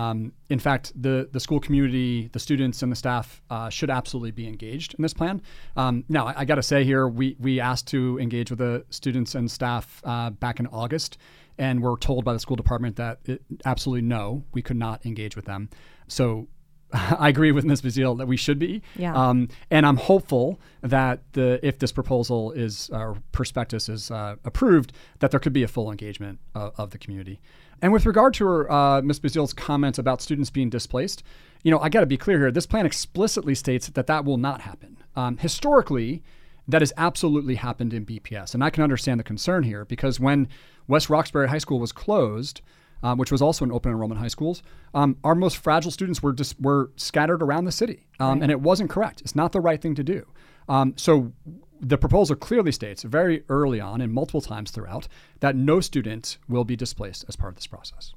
um, 0.00 0.32
in 0.48 0.58
fact, 0.58 0.84
the, 1.06 1.16
the 1.32 1.40
school 1.40 1.60
community, 1.66 2.28
the 2.32 2.38
students, 2.38 2.82
and 2.82 2.90
the 2.90 2.96
staff 2.96 3.26
uh, 3.50 3.68
should 3.76 3.90
absolutely 3.90 4.34
be 4.42 4.46
engaged 4.46 4.94
in 4.96 5.02
this 5.02 5.14
plan. 5.14 5.36
Um, 5.76 6.04
now, 6.08 6.24
I, 6.28 6.34
I 6.40 6.44
got 6.50 6.56
to 6.56 6.62
say 6.72 6.84
here, 6.84 7.04
we, 7.20 7.36
we 7.38 7.60
asked 7.70 7.86
to 7.88 8.18
engage 8.18 8.48
with 8.50 8.60
the 8.66 8.84
students 8.90 9.34
and 9.34 9.50
staff 9.50 9.84
uh, 10.04 10.30
back 10.44 10.60
in 10.60 10.66
August, 10.82 11.18
and 11.58 11.82
were 11.82 11.98
told 11.98 12.24
by 12.24 12.32
the 12.32 12.38
school 12.38 12.56
department 12.56 12.96
that 12.96 13.18
it, 13.26 13.42
absolutely 13.66 14.06
no, 14.16 14.42
we 14.54 14.62
could 14.62 14.78
not 14.78 15.04
engage 15.04 15.36
with 15.36 15.44
them. 15.44 15.68
So 16.08 16.48
I 17.18 17.28
agree 17.28 17.52
with 17.52 17.64
Ms. 17.64 17.82
Bazile 17.82 18.18
that 18.18 18.26
we 18.26 18.36
should 18.36 18.58
be. 18.58 18.82
Yeah. 18.96 19.14
Um, 19.14 19.48
and 19.70 19.86
I'm 19.86 19.96
hopeful 19.96 20.60
that 20.82 21.20
the 21.32 21.60
if 21.62 21.78
this 21.78 21.92
proposal 21.92 22.52
is 22.52 22.90
or 22.92 23.18
prospectus 23.32 23.88
is 23.88 24.10
uh, 24.10 24.36
approved, 24.44 24.92
that 25.20 25.30
there 25.30 25.40
could 25.40 25.52
be 25.52 25.62
a 25.62 25.68
full 25.68 25.90
engagement 25.90 26.40
of, 26.54 26.72
of 26.78 26.90
the 26.90 26.98
community. 26.98 27.40
And 27.82 27.92
with 27.92 28.06
regard 28.06 28.34
to 28.34 28.46
her, 28.46 28.70
uh, 28.70 29.02
Ms. 29.02 29.20
Bazile's 29.20 29.52
comments 29.52 29.98
about 29.98 30.20
students 30.20 30.50
being 30.50 30.68
displaced, 30.68 31.22
you 31.62 31.70
know, 31.70 31.78
I 31.78 31.88
got 31.88 32.00
to 32.00 32.06
be 32.06 32.16
clear 32.16 32.38
here. 32.38 32.50
This 32.50 32.66
plan 32.66 32.86
explicitly 32.86 33.54
states 33.54 33.88
that 33.88 34.06
that 34.06 34.24
will 34.24 34.36
not 34.36 34.62
happen. 34.62 34.98
Um, 35.16 35.38
historically, 35.38 36.22
that 36.68 36.82
has 36.82 36.92
absolutely 36.96 37.56
happened 37.56 37.92
in 37.92 38.06
BPS, 38.06 38.54
and 38.54 38.62
I 38.62 38.70
can 38.70 38.82
understand 38.82 39.18
the 39.18 39.24
concern 39.24 39.64
here 39.64 39.84
because 39.84 40.20
when 40.20 40.48
West 40.86 41.10
Roxbury 41.10 41.48
High 41.48 41.58
School 41.58 41.80
was 41.80 41.92
closed, 41.92 42.60
um, 43.02 43.18
which 43.18 43.32
was 43.32 43.42
also 43.42 43.64
an 43.64 43.72
open 43.72 43.90
enrollment 43.90 44.20
high 44.20 44.28
schools, 44.28 44.62
um, 44.94 45.16
our 45.24 45.34
most 45.34 45.56
fragile 45.56 45.90
students 45.90 46.22
were 46.22 46.32
just 46.32 46.60
were 46.60 46.90
scattered 46.96 47.42
around 47.42 47.64
the 47.64 47.72
city, 47.72 48.06
um, 48.18 48.34
right. 48.34 48.42
and 48.42 48.50
it 48.50 48.60
wasn't 48.60 48.90
correct. 48.90 49.20
It's 49.20 49.34
not 49.34 49.52
the 49.52 49.60
right 49.60 49.80
thing 49.80 49.94
to 49.94 50.04
do. 50.04 50.26
Um, 50.68 50.94
so 50.96 51.32
the 51.80 51.98
proposal 51.98 52.36
clearly 52.36 52.72
states 52.72 53.02
very 53.02 53.42
early 53.48 53.80
on 53.80 54.00
and 54.00 54.12
multiple 54.12 54.42
times 54.42 54.70
throughout 54.70 55.08
that 55.40 55.56
no 55.56 55.80
student 55.80 56.38
will 56.48 56.64
be 56.64 56.76
displaced 56.76 57.24
as 57.28 57.36
part 57.36 57.52
of 57.52 57.56
this 57.56 57.66
process. 57.66 58.12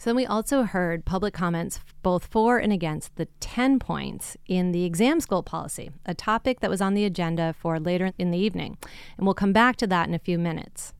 So 0.00 0.08
then 0.08 0.16
we 0.16 0.24
also 0.24 0.62
heard 0.62 1.04
public 1.04 1.34
comments 1.34 1.78
both 2.02 2.26
for 2.26 2.58
and 2.58 2.72
against 2.72 3.16
the 3.16 3.26
10 3.40 3.78
points 3.78 4.34
in 4.46 4.72
the 4.72 4.84
exam 4.84 5.20
school 5.20 5.42
policy, 5.42 5.90
a 6.06 6.14
topic 6.14 6.60
that 6.60 6.70
was 6.70 6.80
on 6.80 6.94
the 6.94 7.04
agenda 7.04 7.52
for 7.52 7.78
later 7.78 8.10
in 8.16 8.30
the 8.30 8.38
evening. 8.38 8.78
And 9.18 9.26
we'll 9.26 9.34
come 9.34 9.52
back 9.52 9.76
to 9.76 9.86
that 9.88 10.08
in 10.08 10.14
a 10.14 10.18
few 10.18 10.38
minutes. 10.38 10.94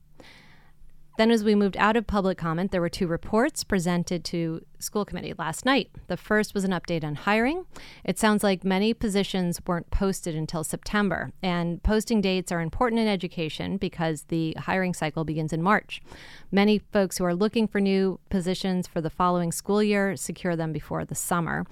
Then, 1.21 1.29
as 1.29 1.43
we 1.43 1.53
moved 1.53 1.77
out 1.77 1.95
of 1.95 2.07
public 2.07 2.39
comment, 2.39 2.71
there 2.71 2.81
were 2.81 2.89
two 2.89 3.05
reports 3.05 3.63
presented 3.63 4.25
to 4.25 4.65
school 4.79 5.05
committee 5.05 5.35
last 5.37 5.65
night. 5.65 5.91
The 6.07 6.17
first 6.17 6.55
was 6.55 6.63
an 6.63 6.71
update 6.71 7.03
on 7.03 7.13
hiring. 7.13 7.67
It 8.03 8.17
sounds 8.17 8.43
like 8.43 8.63
many 8.63 8.95
positions 8.95 9.61
weren't 9.67 9.91
posted 9.91 10.33
until 10.33 10.63
September, 10.63 11.31
and 11.43 11.83
posting 11.83 12.21
dates 12.21 12.51
are 12.51 12.59
important 12.59 13.01
in 13.01 13.07
education 13.07 13.77
because 13.77 14.23
the 14.29 14.57
hiring 14.61 14.95
cycle 14.95 15.23
begins 15.23 15.53
in 15.53 15.61
March. 15.61 16.01
Many 16.51 16.79
folks 16.79 17.19
who 17.19 17.25
are 17.25 17.35
looking 17.35 17.67
for 17.67 17.79
new 17.79 18.19
positions 18.31 18.87
for 18.87 18.99
the 18.99 19.11
following 19.11 19.51
school 19.51 19.83
year 19.83 20.15
secure 20.15 20.55
them 20.55 20.73
before 20.73 21.05
the 21.05 21.13
summer. 21.13 21.67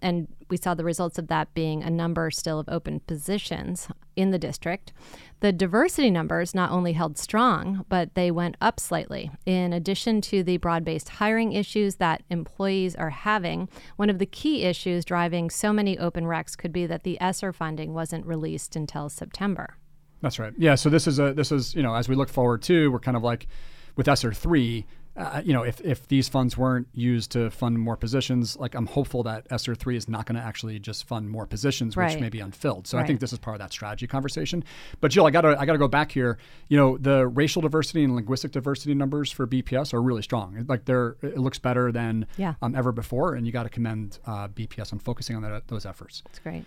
And 0.00 0.28
we 0.48 0.56
saw 0.56 0.74
the 0.74 0.84
results 0.84 1.18
of 1.18 1.26
that 1.26 1.52
being 1.54 1.82
a 1.82 1.90
number 1.90 2.30
still 2.30 2.60
of 2.60 2.68
open 2.68 3.00
positions 3.00 3.88
in 4.14 4.30
the 4.30 4.38
district. 4.38 4.92
The 5.42 5.52
diversity 5.52 6.08
numbers 6.08 6.54
not 6.54 6.70
only 6.70 6.92
held 6.92 7.18
strong, 7.18 7.84
but 7.88 8.14
they 8.14 8.30
went 8.30 8.56
up 8.60 8.78
slightly. 8.78 9.32
In 9.44 9.72
addition 9.72 10.20
to 10.20 10.44
the 10.44 10.58
broad 10.58 10.84
based 10.84 11.08
hiring 11.08 11.52
issues 11.52 11.96
that 11.96 12.22
employees 12.30 12.94
are 12.94 13.10
having, 13.10 13.68
one 13.96 14.08
of 14.08 14.20
the 14.20 14.26
key 14.26 14.62
issues 14.62 15.04
driving 15.04 15.50
so 15.50 15.72
many 15.72 15.98
open 15.98 16.26
recs 16.26 16.56
could 16.56 16.72
be 16.72 16.86
that 16.86 17.02
the 17.02 17.20
ESSER 17.20 17.52
funding 17.52 17.92
wasn't 17.92 18.24
released 18.24 18.76
until 18.76 19.08
September. 19.08 19.76
That's 20.20 20.38
right. 20.38 20.52
Yeah. 20.56 20.76
So 20.76 20.88
this 20.88 21.08
is 21.08 21.18
a 21.18 21.32
this 21.34 21.50
is 21.50 21.74
you 21.74 21.82
know 21.82 21.96
as 21.96 22.08
we 22.08 22.14
look 22.14 22.28
forward 22.28 22.62
to 22.62 22.92
we're 22.92 23.00
kind 23.00 23.16
of 23.16 23.24
like 23.24 23.48
with 23.96 24.06
ESSER 24.06 24.32
three 24.32 24.86
uh, 25.14 25.42
you 25.44 25.52
know, 25.52 25.62
if, 25.62 25.80
if 25.82 26.08
these 26.08 26.28
funds 26.28 26.56
weren't 26.56 26.88
used 26.94 27.32
to 27.32 27.50
fund 27.50 27.78
more 27.78 27.96
positions, 27.96 28.56
like 28.56 28.74
I'm 28.74 28.86
hopeful 28.86 29.22
that 29.24 29.46
ESSER 29.50 29.74
three 29.74 29.96
is 29.96 30.08
not 30.08 30.24
going 30.24 30.36
to 30.36 30.42
actually 30.42 30.78
just 30.78 31.06
fund 31.06 31.28
more 31.28 31.46
positions, 31.46 31.96
which 31.96 32.02
right. 32.02 32.20
may 32.20 32.30
be 32.30 32.40
unfilled. 32.40 32.86
So 32.86 32.96
right. 32.96 33.04
I 33.04 33.06
think 33.06 33.20
this 33.20 33.32
is 33.32 33.38
part 33.38 33.56
of 33.56 33.60
that 33.60 33.72
strategy 33.72 34.06
conversation. 34.06 34.64
But 35.00 35.10
Jill, 35.10 35.26
I 35.26 35.30
gotta 35.30 35.58
I 35.58 35.66
gotta 35.66 35.78
go 35.78 35.88
back 35.88 36.12
here. 36.12 36.38
You 36.68 36.78
know, 36.78 36.96
the 36.96 37.26
racial 37.26 37.60
diversity 37.60 38.04
and 38.04 38.14
linguistic 38.14 38.52
diversity 38.52 38.94
numbers 38.94 39.30
for 39.30 39.46
BPS 39.46 39.92
are 39.92 40.00
really 40.00 40.22
strong. 40.22 40.64
Like 40.66 40.86
they're 40.86 41.16
it 41.20 41.38
looks 41.38 41.58
better 41.58 41.92
than 41.92 42.26
yeah. 42.38 42.54
um, 42.62 42.74
ever 42.74 42.90
before, 42.90 43.34
and 43.34 43.46
you 43.46 43.52
got 43.52 43.64
to 43.64 43.68
commend 43.68 44.18
uh, 44.26 44.48
BPS 44.48 44.94
on 44.94 44.98
focusing 44.98 45.36
on 45.36 45.42
that, 45.42 45.68
those 45.68 45.84
efforts. 45.84 46.22
That's 46.26 46.38
great. 46.38 46.64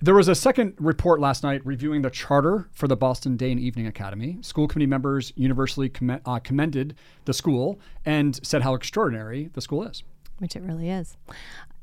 There 0.00 0.14
was 0.14 0.28
a 0.28 0.34
second 0.34 0.74
report 0.78 1.20
last 1.20 1.42
night 1.42 1.64
reviewing 1.64 2.02
the 2.02 2.10
charter 2.10 2.68
for 2.72 2.88
the 2.88 2.96
Boston 2.96 3.36
Day 3.36 3.50
and 3.50 3.60
Evening 3.60 3.86
Academy. 3.86 4.38
School 4.42 4.68
committee 4.68 4.86
members 4.86 5.32
universally 5.36 5.90
uh, 6.26 6.40
commended 6.40 6.94
the 7.24 7.32
school 7.32 7.78
and 8.04 8.38
said 8.46 8.62
how 8.62 8.74
extraordinary 8.74 9.50
the 9.54 9.60
school 9.60 9.84
is. 9.84 10.02
Which 10.38 10.56
it 10.56 10.62
really 10.62 10.90
is. 10.90 11.16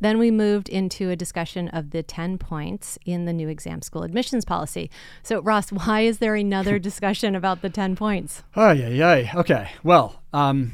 Then 0.01 0.19
we 0.19 0.29
moved 0.29 0.67
into 0.67 1.09
a 1.09 1.15
discussion 1.15 1.69
of 1.69 1.91
the 1.91 2.03
10 2.03 2.37
points 2.37 2.99
in 3.05 3.25
the 3.25 3.33
new 3.33 3.47
exam 3.47 3.81
school 3.81 4.03
admissions 4.03 4.45
policy. 4.45 4.91
So, 5.23 5.41
Ross, 5.41 5.71
why 5.71 6.01
is 6.01 6.17
there 6.19 6.35
another 6.35 6.77
discussion 6.79 7.33
about 7.33 7.61
the 7.61 7.69
10 7.69 7.95
points? 7.95 8.43
Oh, 8.55 8.71
yeah, 8.71 8.89
yeah. 8.89 9.31
Okay. 9.35 9.71
Well, 9.83 10.21
um, 10.33 10.73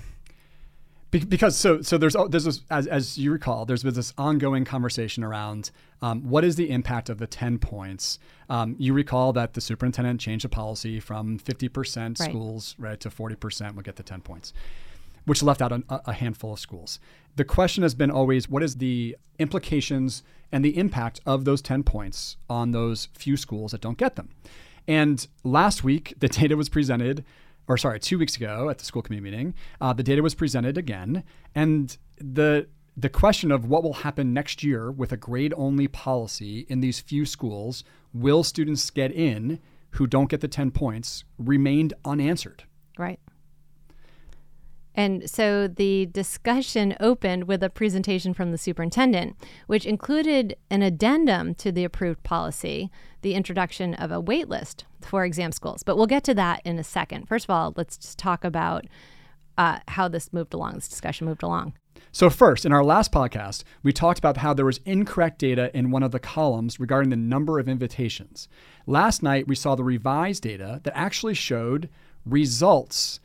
be- 1.12 1.20
because 1.26 1.56
so 1.56 1.82
so 1.82 1.98
there's 1.98 2.16
there's 2.30 2.44
this, 2.46 2.62
as 2.70 2.88
as 2.88 3.18
you 3.18 3.32
recall 3.32 3.66
there's 3.66 3.84
been 3.84 3.94
this 3.94 4.14
ongoing 4.18 4.66
conversation 4.66 5.24
around 5.24 5.72
um, 6.02 6.22
what 6.30 6.44
is 6.44 6.56
the 6.56 6.70
impact 6.70 7.10
of 7.10 7.18
the 7.18 7.28
10 7.28 7.58
points? 7.60 8.20
Um, 8.50 8.76
you 8.78 8.94
recall 8.94 9.34
that 9.34 9.54
the 9.54 9.62
superintendent 9.62 10.20
changed 10.22 10.46
the 10.46 10.50
policy 10.50 11.00
from 11.00 11.40
50% 11.40 12.20
Right. 12.20 12.30
schools 12.30 12.76
right 12.78 13.00
to 13.00 13.10
40% 13.10 13.76
will 13.76 13.82
get 13.84 13.96
the 13.96 14.04
10 14.04 14.22
points 14.22 14.54
which 15.26 15.44
left 15.44 15.62
out 15.62 15.74
a, 15.74 15.84
a 15.90 16.14
handful 16.14 16.54
of 16.54 16.60
schools. 16.60 17.00
The 17.36 17.44
question 17.44 17.84
has 17.84 17.94
been 17.94 18.10
always 18.10 18.48
what 18.48 18.64
is 18.64 18.76
the 18.76 19.18
implications 19.40 20.24
and 20.54 20.64
the 20.64 20.78
impact 20.78 21.20
of 21.26 21.44
those 21.46 21.62
10 21.62 21.84
points 21.84 22.38
on 22.50 22.72
those 22.72 23.10
few 23.14 23.36
schools 23.36 23.72
that 23.72 23.82
don't 23.82 23.98
get 23.98 24.16
them? 24.16 24.30
And 24.88 25.28
last 25.44 25.84
week 25.84 26.14
the 26.20 26.28
data 26.40 26.56
was 26.56 26.70
presented 26.70 27.26
or 27.68 27.78
sorry, 27.78 28.00
two 28.00 28.18
weeks 28.18 28.36
ago 28.36 28.70
at 28.70 28.78
the 28.78 28.86
school 28.86 29.02
committee 29.02 29.22
meeting, 29.22 29.54
uh, 29.82 29.94
the 29.94 30.04
data 30.04 30.24
was 30.24 30.36
presented 30.36 30.78
again, 30.78 31.24
and 31.54 31.98
the 32.18 32.68
the 33.00 33.10
question 33.10 33.52
of 33.52 33.66
what 33.66 33.84
will 33.84 33.94
happen 33.94 34.34
next 34.34 34.64
year 34.64 34.92
with 34.92 35.12
a 35.12 35.18
grade 35.18 35.54
only 35.56 35.88
policy 35.88 36.66
in 36.68 36.80
these 36.80 37.00
few 37.00 37.26
schools, 37.26 37.84
will 38.12 38.44
students 38.44 38.90
get 38.90 39.12
in 39.12 39.60
who 39.92 40.08
don't 40.08 40.32
get 40.32 40.42
the 40.42 40.48
10 40.48 40.72
points, 40.72 41.24
remained 41.38 41.94
unanswered. 42.04 42.64
Right. 42.98 43.20
And 44.96 45.30
so 45.30 45.68
the 45.68 46.08
discussion 46.08 46.96
opened 47.00 47.44
with 47.44 47.62
a 47.62 47.70
presentation 47.70 48.34
from 48.34 48.52
the 48.52 48.58
superintendent, 48.58 49.36
which 49.68 49.86
included 49.86 50.56
an 50.72 50.82
addendum 50.82 51.54
to 51.56 51.72
the 51.72 51.84
approved 51.84 52.24
policy, 52.24 52.90
the 53.22 53.36
introduction 53.36 53.94
of 53.94 54.12
a 54.12 54.20
wait 54.20 54.50
list 54.50 54.86
for 55.02 55.26
exam 55.26 55.52
schools. 55.52 55.84
But 55.84 55.98
we'll 55.98 56.08
get 56.08 56.24
to 56.26 56.34
that 56.36 56.62
in 56.66 56.78
a 56.80 56.84
second. 56.84 57.28
First 57.28 57.46
of 57.46 57.50
all, 57.50 57.74
let's 57.76 57.98
just 57.98 58.18
talk 58.18 58.44
about 58.44 58.86
uh, 59.58 59.80
how 59.88 60.08
this 60.08 60.32
moved 60.32 60.54
along, 60.54 60.76
this 60.76 60.88
discussion 60.88 61.26
moved 61.26 61.44
along. 61.44 61.74
So, 62.12 62.30
first, 62.30 62.66
in 62.66 62.72
our 62.72 62.84
last 62.84 63.12
podcast, 63.12 63.64
we 63.84 63.92
talked 63.92 64.20
about 64.20 64.38
how 64.38 64.54
there 64.54 64.66
was 64.66 64.80
incorrect 64.86 65.40
data 65.40 65.76
in 65.76 65.92
one 65.92 66.04
of 66.04 66.12
the 66.12 66.20
columns 66.20 66.80
regarding 66.80 67.10
the 67.10 67.16
number 67.16 67.60
of 67.60 67.68
invitations. 67.68 68.48
Last 68.86 69.22
night, 69.22 69.48
we 69.48 69.56
saw 69.56 69.76
the 69.76 69.84
revised 69.84 70.44
data 70.44 70.80
that 70.84 70.96
actually 70.96 71.34
showed 71.34 71.90
results 72.26 73.20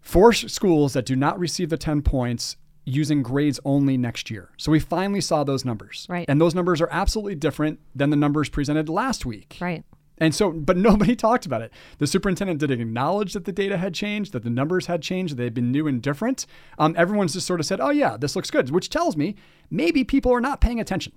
for 0.00 0.32
schools 0.32 0.92
that 0.92 1.06
do 1.06 1.16
not 1.16 1.38
receive 1.38 1.70
the 1.70 1.78
10 1.78 2.02
points 2.02 2.56
using 2.84 3.22
grades 3.22 3.58
only 3.64 3.96
next 3.96 4.30
year. 4.30 4.50
So 4.58 4.70
we 4.70 4.78
finally 4.78 5.20
saw 5.22 5.44
those 5.44 5.64
numbers. 5.64 6.06
Right. 6.08 6.26
And 6.28 6.40
those 6.40 6.54
numbers 6.54 6.80
are 6.80 6.88
absolutely 6.90 7.34
different 7.34 7.80
than 7.94 8.10
the 8.10 8.16
numbers 8.16 8.50
presented 8.50 8.90
last 8.90 9.24
week. 9.24 9.56
Right. 9.60 9.84
And 10.18 10.34
so, 10.34 10.50
but 10.50 10.76
nobody 10.90 11.16
talked 11.16 11.46
about 11.46 11.62
it. 11.62 11.72
The 11.98 12.06
superintendent 12.06 12.60
didn't 12.60 12.80
acknowledge 12.80 13.32
that 13.32 13.44
the 13.44 13.52
data 13.52 13.78
had 13.78 13.94
changed, 13.94 14.32
that 14.32 14.44
the 14.44 14.50
numbers 14.50 14.86
had 14.86 15.02
changed, 15.02 15.36
they 15.36 15.44
had 15.44 15.54
been 15.54 15.72
new 15.72 15.86
and 15.86 16.00
different. 16.00 16.46
Um, 16.78 16.94
everyone's 16.96 17.34
just 17.34 17.46
sort 17.46 17.60
of 17.60 17.66
said, 17.66 17.80
oh, 17.80 17.90
yeah, 17.90 18.16
this 18.16 18.36
looks 18.36 18.50
good, 18.50 18.70
which 18.70 18.90
tells 18.90 19.16
me 19.16 19.34
maybe 19.70 20.04
people 20.04 20.32
are 20.32 20.40
not 20.40 20.60
paying 20.60 20.80
attention. 20.80 21.12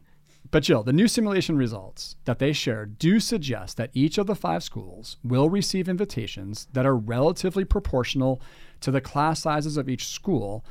But 0.50 0.64
Jill, 0.64 0.84
the 0.84 0.94
new 0.94 1.08
simulation 1.08 1.58
results 1.58 2.16
that 2.26 2.40
they 2.40 2.54
shared 2.54 2.98
do 2.98 3.20
suggest 3.20 3.76
that 3.78 3.90
each 3.94 4.18
of 4.18 4.28
the 4.28 4.36
five 4.36 4.64
schools 4.64 5.18
will 5.24 5.50
receive 5.50 5.90
invitations 5.90 6.68
that 6.72 6.86
are 6.86 6.96
relatively 6.96 7.66
proportional 7.66 8.42
to 8.82 8.92
the 8.92 9.02
class 9.02 9.42
sizes 9.42 9.76
of 9.76 9.90
each 9.90 10.08
school. 10.08 10.64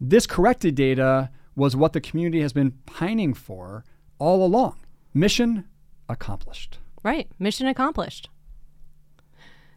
This 0.00 0.26
corrected 0.26 0.74
data 0.74 1.30
was 1.54 1.76
what 1.76 1.92
the 1.92 2.00
community 2.00 2.40
has 2.40 2.52
been 2.52 2.72
pining 2.86 3.34
for 3.34 3.84
all 4.18 4.44
along. 4.44 4.78
Mission 5.14 5.66
accomplished. 6.08 6.78
Right. 7.02 7.28
Mission 7.38 7.66
accomplished. 7.66 8.28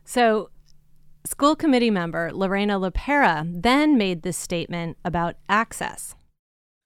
So, 0.03 0.49
school 1.25 1.55
committee 1.55 1.89
member 1.89 2.31
Lorena 2.31 2.79
Lopera 2.79 3.45
then 3.49 3.97
made 3.97 4.21
this 4.21 4.37
statement 4.37 4.97
about 5.03 5.35
access. 5.49 6.15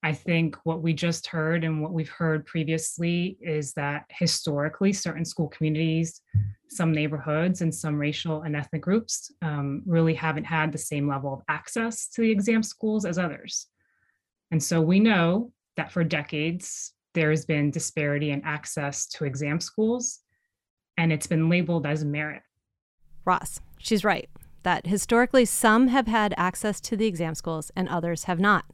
I 0.01 0.13
think 0.13 0.55
what 0.63 0.81
we 0.81 0.93
just 0.93 1.27
heard 1.27 1.65
and 1.65 1.81
what 1.81 1.91
we've 1.91 2.09
heard 2.09 2.45
previously 2.45 3.37
is 3.41 3.73
that 3.73 4.05
historically, 4.09 4.93
certain 4.93 5.25
school 5.25 5.49
communities, 5.49 6.21
some 6.69 6.93
neighborhoods, 6.93 7.61
and 7.61 7.73
some 7.73 7.99
racial 7.99 8.43
and 8.43 8.55
ethnic 8.55 8.81
groups 8.81 9.29
um, 9.41 9.83
really 9.85 10.13
haven't 10.13 10.45
had 10.45 10.71
the 10.71 10.77
same 10.77 11.09
level 11.09 11.33
of 11.33 11.41
access 11.49 12.07
to 12.07 12.21
the 12.21 12.31
exam 12.31 12.63
schools 12.63 13.03
as 13.03 13.17
others. 13.17 13.67
And 14.51 14.63
so 14.63 14.79
we 14.79 15.01
know 15.01 15.51
that 15.75 15.91
for 15.91 16.05
decades, 16.05 16.93
there 17.13 17.29
has 17.29 17.45
been 17.45 17.71
disparity 17.71 18.31
in 18.31 18.41
access 18.45 19.05
to 19.07 19.25
exam 19.25 19.59
schools, 19.59 20.19
and 20.99 21.13
it's 21.13 21.27
been 21.27 21.47
labeled 21.47 21.85
as 21.85 22.03
merit. 22.03 22.43
Ross, 23.23 23.61
she's 23.77 24.03
right 24.03 24.29
that 24.63 24.85
historically 24.85 25.45
some 25.45 25.87
have 25.87 26.07
had 26.07 26.33
access 26.35 26.81
to 26.81 26.97
the 26.97 27.05
exam 27.05 27.33
schools 27.33 27.71
and 27.73 27.87
others 27.87 28.25
have 28.25 28.41
not. 28.41 28.65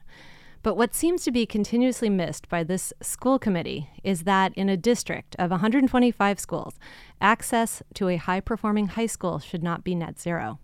But 0.63 0.75
what 0.75 0.95
seems 0.95 1.23
to 1.23 1.31
be 1.31 1.45
continuously 1.45 2.09
missed 2.09 2.49
by 2.49 2.63
this 2.63 2.91
school 2.99 3.37
committee 3.37 3.91
is 4.03 4.23
that 4.23 4.51
in 4.55 4.67
a 4.67 4.75
district 4.75 5.35
of 5.37 5.51
125 5.51 6.39
schools, 6.39 6.73
access 7.21 7.83
to 7.93 8.09
a 8.09 8.15
high 8.15 8.39
performing 8.39 8.87
high 8.87 9.05
school 9.05 9.37
should 9.37 9.61
not 9.61 9.83
be 9.83 9.93
net 9.93 10.19
zero. 10.19 10.57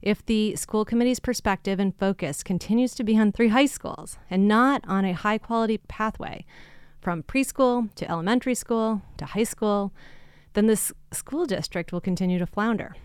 If 0.00 0.24
the 0.24 0.56
school 0.56 0.86
committee's 0.86 1.20
perspective 1.20 1.78
and 1.78 1.94
focus 1.94 2.42
continues 2.42 2.94
to 2.94 3.04
be 3.04 3.18
on 3.18 3.32
three 3.32 3.48
high 3.48 3.66
schools 3.66 4.16
and 4.30 4.48
not 4.48 4.82
on 4.88 5.04
a 5.04 5.12
high 5.12 5.36
quality 5.36 5.76
pathway 5.76 6.46
from 7.02 7.22
preschool 7.22 7.94
to 7.96 8.10
elementary 8.10 8.54
school 8.54 9.02
to 9.18 9.26
high 9.26 9.44
school, 9.44 9.92
then 10.58 10.66
this 10.66 10.92
school 11.12 11.46
district 11.46 11.92
will 11.92 12.00
continue 12.00 12.36
to 12.36 12.44
flounder. 12.44 12.96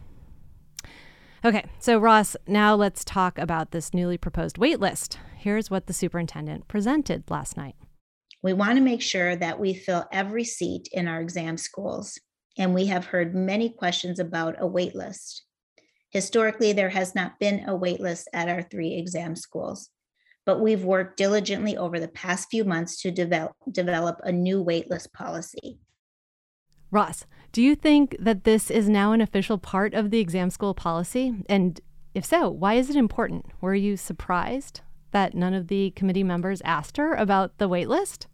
Okay, 1.46 1.64
so 1.78 2.00
Ross, 2.00 2.36
now 2.48 2.74
let's 2.74 3.06
talk 3.06 3.38
about 3.38 3.70
this 3.70 3.94
newly 3.94 4.18
proposed 4.18 4.58
wait 4.58 4.80
list. 4.80 5.20
Here's 5.38 5.70
what 5.70 5.86
the 5.86 5.94
superintendent 5.94 6.68
presented 6.68 7.30
last 7.30 7.56
night. 7.56 7.76
We 8.42 8.54
want 8.54 8.78
to 8.80 8.84
make 8.84 9.04
sure 9.04 9.36
that 9.36 9.60
we 9.60 9.76
fill 9.76 10.06
every 10.12 10.44
seat 10.44 10.90
in 10.92 11.08
our 11.08 11.22
exam 11.22 11.58
schools, 11.58 12.20
and 12.58 12.74
we 12.74 12.88
have 12.88 13.06
heard 13.06 13.36
many 13.36 13.70
questions 13.70 14.18
about 14.18 14.56
a 14.58 14.66
wait 14.66 14.96
list. 14.96 15.46
Historically, 16.10 16.74
there 16.74 16.90
has 16.90 17.14
not 17.14 17.40
been 17.40 17.70
a 17.70 17.76
wait 17.76 18.00
list 18.00 18.28
at 18.34 18.50
our 18.50 18.64
three 18.64 18.96
exam 18.96 19.36
schools, 19.36 19.92
but 20.44 20.60
we've 20.60 20.86
worked 20.86 21.18
diligently 21.18 21.78
over 21.78 22.00
the 22.00 22.08
past 22.08 22.48
few 22.50 22.64
months 22.64 23.00
to 23.04 23.12
develop, 23.12 23.52
develop 23.72 24.20
a 24.24 24.32
new 24.32 24.64
waitlist 24.66 25.14
policy. 25.14 25.78
Ross, 26.94 27.26
do 27.52 27.64
you 27.64 27.76
think 27.76 28.16
that 28.20 28.44
this 28.44 28.70
is 28.70 28.88
now 28.88 29.14
an 29.14 29.22
official 29.22 29.58
part 29.58 29.96
of 29.96 30.12
the 30.12 30.20
exam 30.20 30.52
school 30.52 30.76
policy? 30.76 31.34
And 31.50 31.82
if 32.14 32.24
so, 32.24 32.52
why 32.52 32.76
is 32.76 32.88
it 32.92 32.96
important? 32.96 33.48
Were 33.62 33.74
you 33.74 33.98
surprised 33.98 34.82
that 35.10 35.34
none 35.34 35.56
of 35.56 35.70
the 35.70 35.90
committee 35.96 36.24
members 36.24 36.62
asked 36.64 36.98
her 36.98 37.16
about 37.16 37.58
the 37.58 37.68
wait 37.68 37.90
list? 37.90 38.28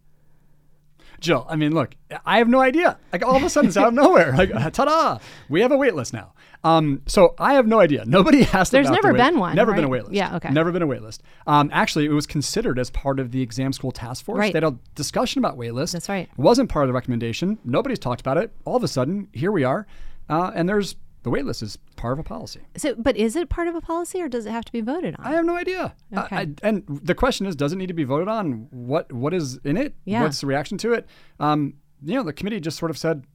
Jill, 1.22 1.45
I 1.50 1.56
mean, 1.56 1.74
look, 1.74 1.95
I 2.26 2.39
have 2.39 2.50
no 2.50 2.60
idea. 2.60 2.98
Like 3.13 3.26
all 3.26 3.38
of 3.38 3.43
a 3.43 3.50
sudden, 3.50 3.69
it's 3.69 3.78
out 3.78 3.88
of 3.88 3.93
nowhere. 3.93 4.34
Like, 4.36 4.50
ta-da! 4.74 5.19
We 5.48 5.62
have 5.62 5.72
a 5.72 5.78
wait 5.78 5.95
list 5.95 6.13
now. 6.13 6.34
Um, 6.63 7.02
so 7.06 7.36
I 7.39 7.54
have 7.54 7.67
no 7.67 7.80
idea. 7.80 8.04
Nobody 8.06 8.43
asked. 8.54 8.72
There's 8.72 8.89
never 8.89 9.13
the 9.13 9.17
been 9.17 9.39
one, 9.39 9.56
Never 9.56 9.72
right? 9.72 9.78
been 9.78 9.86
a 9.86 9.89
waitlist. 9.89 10.10
Yeah, 10.13 10.36
okay. 10.36 10.50
Never 10.50 10.72
been 10.72 10.82
a 10.82 10.88
waitlist. 10.88 11.19
Um, 11.48 11.69
actually, 11.72 12.06
it 12.06 12.12
was 12.12 12.28
considered 12.28 12.78
as 12.80 12.89
part 12.89 13.19
of 13.19 13.32
the 13.32 13.41
exam 13.41 13.72
school 13.72 13.91
task 13.91 14.26
force. 14.26 14.39
Right. 14.39 14.52
They 14.54 14.58
had 14.58 14.65
a 14.74 14.78
discussion 14.95 15.39
about 15.39 15.56
wait 15.58 15.74
lists. 15.74 15.93
That's 15.93 16.10
right. 16.10 16.28
It 16.30 16.38
wasn't 16.38 16.69
part 16.69 16.84
of 16.84 16.88
the 16.89 16.93
recommendation. 16.93 17.58
Nobody's 17.63 18.00
talked 18.00 18.19
about 18.22 18.38
it. 18.38 18.52
All 18.65 18.76
of 18.76 18.84
a 18.84 18.88
sudden, 18.89 19.30
here 19.32 19.52
we 19.54 19.63
are, 19.63 19.88
uh, 20.30 20.52
and 20.54 20.67
there's 20.67 20.95
the 21.24 21.30
waitlist 21.30 21.62
is 21.63 21.78
part 21.98 22.13
of 22.13 22.19
a 22.19 22.24
policy. 22.24 22.62
So, 22.78 22.95
but 22.98 23.17
is 23.17 23.36
it 23.36 23.50
part 23.50 23.67
of 23.67 23.76
a 23.76 23.82
policy 23.82 24.22
or 24.22 24.30
does 24.30 24.45
it 24.45 24.52
have 24.52 24.63
to 24.65 24.72
be 24.72 24.80
voted 24.80 25.15
on? 25.19 25.26
I 25.26 25.32
have 25.32 25.45
no 25.45 25.56
idea. 25.58 25.93
I- 26.15 26.24
Okay. 26.24 26.36
I, 26.36 26.48
and 26.63 26.84
the 26.88 27.13
question 27.15 27.45
is, 27.45 27.56
does 27.58 27.74
it 27.74 27.76
need 27.78 27.88
to 27.88 27.93
be 27.93 28.06
voted 28.06 28.28
on? 28.30 28.67
What 28.72 29.12
What 29.13 29.34
is 29.34 29.58
in 29.65 29.76
it? 29.78 29.95
Yeah. 30.06 30.24
What's 30.24 30.39
the 30.41 30.48
reaction 30.48 30.78
to 30.80 30.93
it? 30.93 31.08
Um, 31.39 31.74
you 32.04 32.15
know, 32.15 32.24
the 32.24 32.32
committee 32.34 32.60
just 32.62 32.78
sort 32.78 32.89
of 32.91 32.98
said 32.98 33.26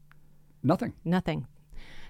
nothing. 0.63 0.95
Nothing. 1.05 1.47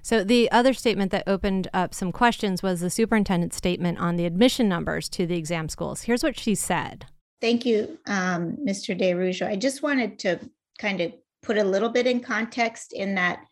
So 0.04 0.22
the 0.22 0.50
other 0.50 0.74
statement 0.74 1.12
that 1.12 1.24
opened 1.26 1.68
up 1.72 1.94
some 1.94 2.12
questions 2.12 2.62
was 2.62 2.82
the 2.82 2.90
superintendent's 2.90 3.56
statement 3.56 3.98
on 3.98 4.16
the 4.16 4.26
admission 4.26 4.68
numbers 4.68 5.08
to 5.08 5.26
the 5.26 5.38
exam 5.38 5.70
schools. 5.70 6.02
Here's 6.02 6.22
what 6.22 6.38
she 6.38 6.54
said. 6.54 7.06
Thank 7.40 7.64
you, 7.64 7.98
um, 8.06 8.58
Mr. 8.62 8.94
DeAraujo. 8.98 9.48
I 9.48 9.56
just 9.56 9.82
wanted 9.82 10.18
to 10.20 10.38
kind 10.78 11.00
of 11.00 11.14
put 11.42 11.56
a 11.56 11.64
little 11.64 11.88
bit 11.88 12.06
in 12.06 12.20
context 12.20 12.92
in 12.92 13.14
that 13.14 13.46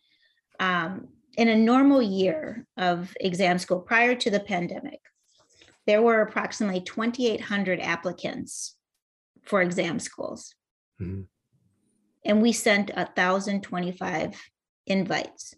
um, 0.61 1.09
in 1.39 1.49
a 1.49 1.57
normal 1.57 2.03
year 2.03 2.67
of 2.77 3.17
exam 3.21 3.59
school 3.59 3.81
prior 3.81 4.15
to 4.15 4.31
the 4.31 4.41
pandemic, 4.41 5.01
there 5.87 6.03
were 6.03 6.21
approximately 6.21 6.83
2,800 6.83 7.81
applicants 7.81 8.77
for 9.43 9.63
exam 9.63 9.99
schools. 9.99 10.55
Mhm. 11.01 11.29
And 12.27 12.43
we 12.43 12.53
sent 12.53 12.91
1,025 12.95 14.39
invites. 14.87 15.55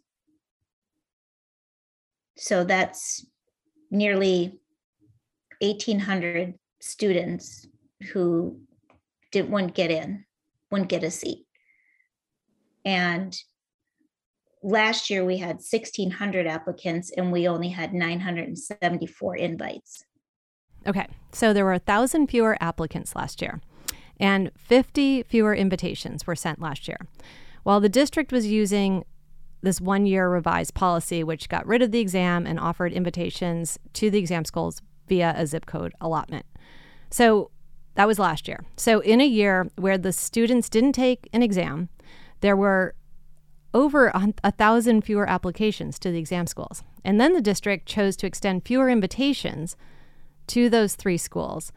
So 2.37 2.65
that's 2.65 3.27
nearly 3.91 4.59
1,800 5.61 6.55
students 6.81 7.67
who 8.13 8.61
didn't 9.31 9.51
wouldn't 9.51 9.75
get 9.75 9.91
in, 9.91 10.25
wouldn't 10.71 10.91
get 10.91 11.05
a 11.05 11.11
seat. 11.11 11.47
And 12.85 13.37
last 14.63 15.11
year 15.11 15.25
we 15.25 15.39
had 15.39 15.57
1,600 15.57 16.47
applicants 16.47 17.13
and 17.17 17.33
we 17.33 17.49
only 17.49 17.69
had 17.69 17.95
974 17.95 19.37
invites. 19.37 20.05
Okay, 20.87 21.07
so 21.33 21.53
there 21.53 21.65
were 21.65 21.73
a 21.73 21.79
thousand 21.79 22.27
fewer 22.27 22.59
applicants 22.61 23.17
last 23.17 23.41
year, 23.41 23.61
and 24.21 24.51
50 24.57 25.23
fewer 25.23 25.55
invitations 25.55 26.27
were 26.27 26.37
sent 26.37 26.61
last 26.61 26.89
year. 26.89 26.99
While 27.63 27.81
the 27.81 27.89
district 27.89 28.33
was 28.33 28.47
using 28.47 29.05
this 29.65 29.81
one 29.81 30.07
year 30.07 30.29
revised 30.29 30.75
policy, 30.75 31.25
which 31.25 31.49
got 31.49 31.67
rid 31.67 31.83
of 31.83 31.91
the 31.91 32.01
exam 32.01 32.47
and 32.47 32.61
offered 32.61 32.93
invitations 32.93 33.79
to 33.95 34.11
the 34.11 34.19
exam 34.19 34.45
schools 34.45 34.81
via 35.09 35.35
a 35.37 35.47
zip 35.47 35.67
code 35.67 35.95
allotment. 36.01 36.47
So 37.11 37.51
that 37.95 38.07
was 38.07 38.19
last 38.19 38.49
year. 38.49 38.65
So 38.77 39.01
in 39.01 39.21
a 39.21 39.27
year 39.27 39.71
where 39.77 39.99
the 39.99 40.13
students 40.13 40.69
didn't 40.69 40.93
take 40.93 41.29
an 41.33 41.43
exam, 41.43 41.89
there 42.41 42.57
were 42.57 42.95
over 43.73 44.09
a, 44.09 44.33
a 44.45 44.53
thousand 44.53 45.03
fewer 45.03 45.29
applications 45.29 45.99
to 45.99 46.11
the 46.11 46.19
exam 46.19 46.47
schools. 46.47 46.83
And 47.05 47.21
then 47.21 47.35
the 47.35 47.41
district 47.41 47.87
chose 47.87 48.17
to 48.17 48.27
extend 48.27 48.65
fewer 48.65 48.89
invitations 48.89 49.77
to 50.49 50.69
those 50.69 50.95
three 50.95 51.19
schools 51.19 51.73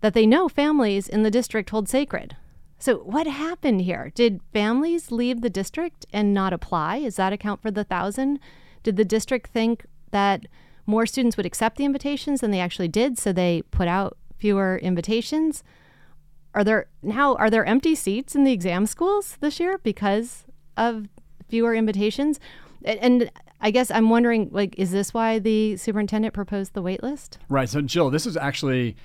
that 0.00 0.14
they 0.14 0.26
know 0.26 0.48
families 0.48 1.08
in 1.08 1.22
the 1.22 1.30
district 1.30 1.70
hold 1.70 1.88
sacred. 1.88 2.36
So, 2.80 2.96
what 2.96 3.26
happened 3.26 3.82
here? 3.82 4.10
Did 4.14 4.40
families 4.54 5.12
leave 5.12 5.42
the 5.42 5.50
district 5.50 6.06
and 6.14 6.32
not 6.32 6.54
apply? 6.54 6.96
Is 6.96 7.16
that 7.16 7.32
account 7.32 7.60
for 7.60 7.70
the 7.70 7.84
thousand? 7.84 8.40
Did 8.82 8.96
the 8.96 9.04
district 9.04 9.50
think 9.50 9.84
that 10.12 10.46
more 10.86 11.04
students 11.04 11.36
would 11.36 11.44
accept 11.44 11.76
the 11.76 11.84
invitations 11.84 12.40
than 12.40 12.50
they 12.50 12.58
actually 12.58 12.88
did, 12.88 13.18
so 13.18 13.32
they 13.32 13.62
put 13.70 13.86
out 13.86 14.16
fewer 14.38 14.78
invitations? 14.78 15.62
Are 16.54 16.64
there 16.64 16.86
now 17.02 17.34
are 17.34 17.50
there 17.50 17.66
empty 17.66 17.94
seats 17.94 18.34
in 18.34 18.44
the 18.44 18.52
exam 18.52 18.86
schools 18.86 19.36
this 19.40 19.60
year 19.60 19.78
because 19.78 20.46
of 20.78 21.06
fewer 21.48 21.74
invitations? 21.74 22.40
And, 22.82 23.30
I 23.62 23.70
guess 23.70 23.90
I'm 23.90 24.08
wondering, 24.08 24.48
like, 24.52 24.74
is 24.78 24.90
this 24.90 25.12
why 25.12 25.38
the 25.38 25.76
superintendent 25.76 26.32
proposed 26.32 26.72
the 26.72 26.80
wait 26.80 27.02
list? 27.02 27.36
Right. 27.50 27.68
So, 27.68 27.82
Jill, 27.82 28.08
this 28.08 28.24
is 28.24 28.34
actually 28.38 28.96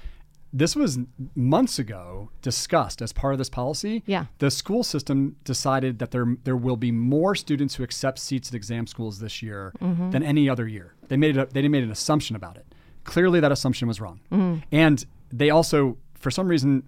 this 0.57 0.73
was 0.75 0.97
months 1.35 1.77
ago 1.79 2.29
discussed 2.41 3.01
as 3.01 3.11
part 3.11 3.33
of 3.33 3.37
this 3.37 3.49
policy. 3.49 4.03
Yeah. 4.05 4.25
The 4.39 4.49
school 4.49 4.83
system 4.83 5.35
decided 5.43 5.99
that 5.99 6.11
there 6.11 6.25
there 6.45 6.55
will 6.55 6.77
be 6.77 6.91
more 6.91 7.35
students 7.35 7.75
who 7.75 7.83
accept 7.83 8.19
seats 8.19 8.47
at 8.49 8.55
exam 8.55 8.87
schools 8.87 9.19
this 9.19 9.41
year 9.43 9.73
Mhm. 9.81 10.11
than 10.13 10.23
any 10.23 10.47
other 10.49 10.65
year. 10.67 10.93
They 11.09 11.17
made 11.17 11.35
it 11.35 11.41
a, 11.41 11.53
they 11.53 11.67
made 11.67 11.83
an 11.83 11.91
assumption 11.91 12.35
about 12.37 12.55
it. 12.55 12.65
Clearly 13.03 13.39
that 13.41 13.51
assumption 13.51 13.87
was 13.87 13.99
wrong. 13.99 14.21
Mhm. 14.31 14.63
And 14.71 15.05
they 15.31 15.49
also 15.49 15.97
for 16.13 16.31
some 16.31 16.47
reason 16.47 16.83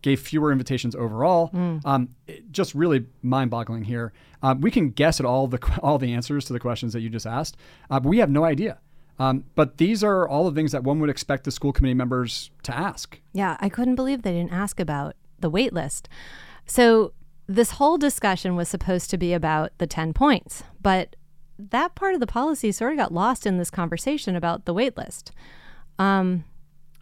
gave 0.00 0.20
fewer 0.20 0.52
invitations 0.52 0.94
overall. 0.94 1.50
Mm. 1.52 1.80
Um, 1.84 2.08
just 2.52 2.72
really 2.72 3.04
mind-boggling 3.22 3.82
here. 3.82 4.12
Um, 4.44 4.60
we 4.60 4.70
can 4.70 4.90
guess 4.90 5.18
at 5.18 5.26
all 5.26 5.48
the 5.48 5.58
all 5.82 5.98
the 5.98 6.12
answers 6.14 6.44
to 6.44 6.52
the 6.52 6.60
questions 6.60 6.92
that 6.92 7.00
you 7.00 7.10
just 7.10 7.26
asked, 7.26 7.56
uh, 7.90 7.98
but 7.98 8.08
we 8.08 8.18
have 8.18 8.30
no 8.30 8.44
idea. 8.44 8.78
Um, 9.18 9.44
but 9.54 9.78
these 9.78 10.04
are 10.04 10.28
all 10.28 10.48
the 10.48 10.54
things 10.54 10.72
that 10.72 10.84
one 10.84 11.00
would 11.00 11.10
expect 11.10 11.44
the 11.44 11.50
school 11.50 11.72
committee 11.72 11.94
members 11.94 12.50
to 12.62 12.76
ask. 12.76 13.18
Yeah, 13.32 13.56
I 13.60 13.68
couldn't 13.68 13.96
believe 13.96 14.22
they 14.22 14.32
didn't 14.32 14.52
ask 14.52 14.78
about 14.78 15.16
the 15.40 15.50
wait 15.50 15.72
list. 15.72 16.08
So 16.66 17.12
this 17.46 17.72
whole 17.72 17.98
discussion 17.98 18.54
was 18.54 18.68
supposed 18.68 19.10
to 19.10 19.18
be 19.18 19.32
about 19.32 19.72
the 19.78 19.86
10 19.86 20.12
points, 20.12 20.62
but 20.80 21.16
that 21.58 21.94
part 21.94 22.14
of 22.14 22.20
the 22.20 22.26
policy 22.26 22.70
sort 22.70 22.92
of 22.92 22.98
got 22.98 23.12
lost 23.12 23.46
in 23.46 23.58
this 23.58 23.70
conversation 23.70 24.36
about 24.36 24.64
the 24.64 24.74
wait 24.74 24.96
list. 24.96 25.32
Um, 25.98 26.44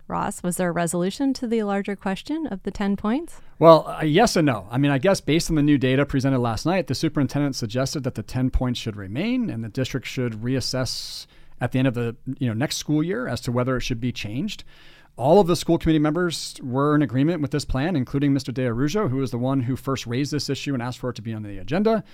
Ross, 0.09 0.42
was 0.42 0.57
there 0.57 0.68
a 0.68 0.72
resolution 0.72 1.35
to 1.35 1.46
the 1.46 1.62
larger 1.64 1.96
question 1.96 2.46
of 2.46 2.62
the 2.62 2.70
10 2.70 2.96
points? 2.96 3.40
Well, 3.59 3.87
uh, 3.88 4.05
yes 4.05 4.37
and 4.37 4.46
no. 4.46 4.68
I 4.70 4.79
mean, 4.79 4.92
I 4.92 4.98
guess 4.98 5.20
based 5.20 5.50
on 5.50 5.57
the 5.57 5.62
new 5.62 5.79
data 5.79 6.07
presented 6.07 6.38
last 6.38 6.64
night, 6.64 6.87
the 6.87 6.94
superintendent 6.94 7.57
suggested 7.57 8.05
that 8.05 8.14
the 8.14 8.22
10 8.22 8.50
points 8.50 8.79
should 8.79 8.96
remain 8.96 9.50
and 9.50 9.64
the 9.64 9.68
district 9.68 10.07
should 10.07 10.35
reassess 10.35 11.26
at 11.61 11.73
the 11.73 11.79
end 11.79 11.88
of 11.88 11.95
the 11.95 12.16
you 12.38 12.47
know 12.47 12.55
next 12.55 12.77
school 12.77 13.03
year 13.03 13.27
as 13.27 13.40
to 13.42 13.53
whether 13.53 13.77
it 13.77 13.83
should 13.83 14.01
be 14.01 14.12
changed. 14.12 14.64
All 15.16 15.40
of 15.40 15.47
the 15.47 15.57
school 15.57 15.79
committee 15.79 15.99
members 15.99 16.57
were 16.62 16.95
in 16.95 17.01
agreement 17.01 17.40
with 17.40 17.51
this 17.51 17.64
plan, 17.64 17.97
including 17.97 18.33
Mr. 18.35 18.53
DeAraujo, 18.53 19.09
who 19.09 19.16
was 19.16 19.31
the 19.31 19.38
one 19.38 19.61
who 19.61 19.75
first 19.75 20.07
raised 20.07 20.31
this 20.31 20.51
issue 20.51 20.75
and 20.75 20.83
asked 20.83 20.99
for 20.99 21.09
it 21.09 21.16
to 21.16 21.23
be 21.23 21.33
on 21.33 21.42
the 21.42 21.57
agenda. 21.57 22.05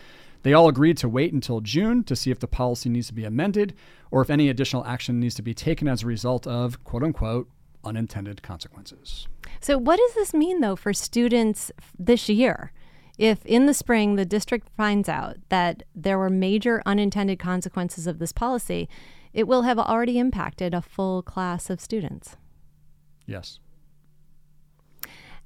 They 0.44 0.52
all 0.52 0.68
agreed 0.68 0.98
to 0.98 1.08
wait 1.08 1.32
until 1.32 1.60
June 1.60 2.04
to 2.04 2.14
see 2.14 2.30
if 2.30 2.38
the 2.38 2.46
policy 2.46 2.88
needs 2.88 3.08
to 3.08 3.14
be 3.14 3.24
amended 3.24 3.74
or 4.12 4.22
if 4.22 4.30
any 4.30 4.48
additional 4.48 4.84
action 4.84 5.18
needs 5.18 5.34
to 5.36 5.42
be 5.42 5.54
taken 5.54 5.88
as 5.88 6.02
a 6.02 6.06
result 6.06 6.46
of 6.46 6.82
quote 6.84 7.02
unquote 7.02 7.48
unintended 7.84 8.42
consequences. 8.42 9.26
So, 9.60 9.78
what 9.78 9.98
does 9.98 10.14
this 10.14 10.32
mean, 10.32 10.60
though, 10.60 10.76
for 10.76 10.92
students 10.92 11.72
this 11.98 12.28
year? 12.28 12.72
If 13.18 13.44
in 13.44 13.66
the 13.66 13.74
spring 13.74 14.16
the 14.16 14.24
district 14.24 14.68
finds 14.76 15.08
out 15.08 15.36
that 15.48 15.82
there 15.94 16.18
were 16.18 16.30
major 16.30 16.82
unintended 16.86 17.38
consequences 17.38 18.06
of 18.06 18.18
this 18.18 18.32
policy, 18.32 18.88
it 19.32 19.46
will 19.46 19.62
have 19.62 19.78
already 19.78 20.18
impacted 20.18 20.74
a 20.74 20.82
full 20.82 21.22
class 21.22 21.70
of 21.70 21.80
students. 21.80 22.36
Yes. 23.26 23.58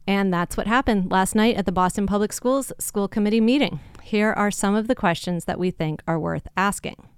And 0.07 0.33
that's 0.33 0.57
what 0.57 0.69
happened 0.69 1.11
last 1.11 1.35
night 1.35 1.57
at 1.57 1.67
the 1.67 1.73
Boston 1.73 2.07
Public 2.07 2.33
Schools 2.33 2.73
school 2.79 3.09
committee 3.09 3.41
meeting. 3.41 3.81
Here 4.03 4.33
are 4.33 4.53
some 4.53 4.77
of 4.77 4.87
the 4.87 4.95
questions 4.95 5.47
that 5.47 5.59
we 5.59 5.73
think 5.73 6.01
are 6.07 6.19
worth 6.19 6.47
asking. 6.57 7.09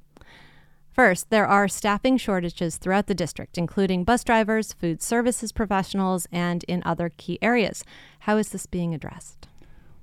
First, 0.91 1.31
there 1.31 1.47
are 1.47 1.69
staffing 1.69 2.17
shortages 2.17 2.77
throughout 2.77 3.07
the 3.07 3.15
district, 3.15 3.59
including 3.59 4.05
bus 4.05 4.25
drivers, 4.25 4.73
food 4.73 5.03
services 5.03 5.53
professionals, 5.53 6.27
and 6.33 6.65
in 6.65 6.83
other 6.85 7.13
key 7.17 7.39
areas. 7.41 7.85
How 8.21 8.37
is 8.39 8.49
this 8.49 8.67
being 8.67 8.95
addressed? 8.95 9.47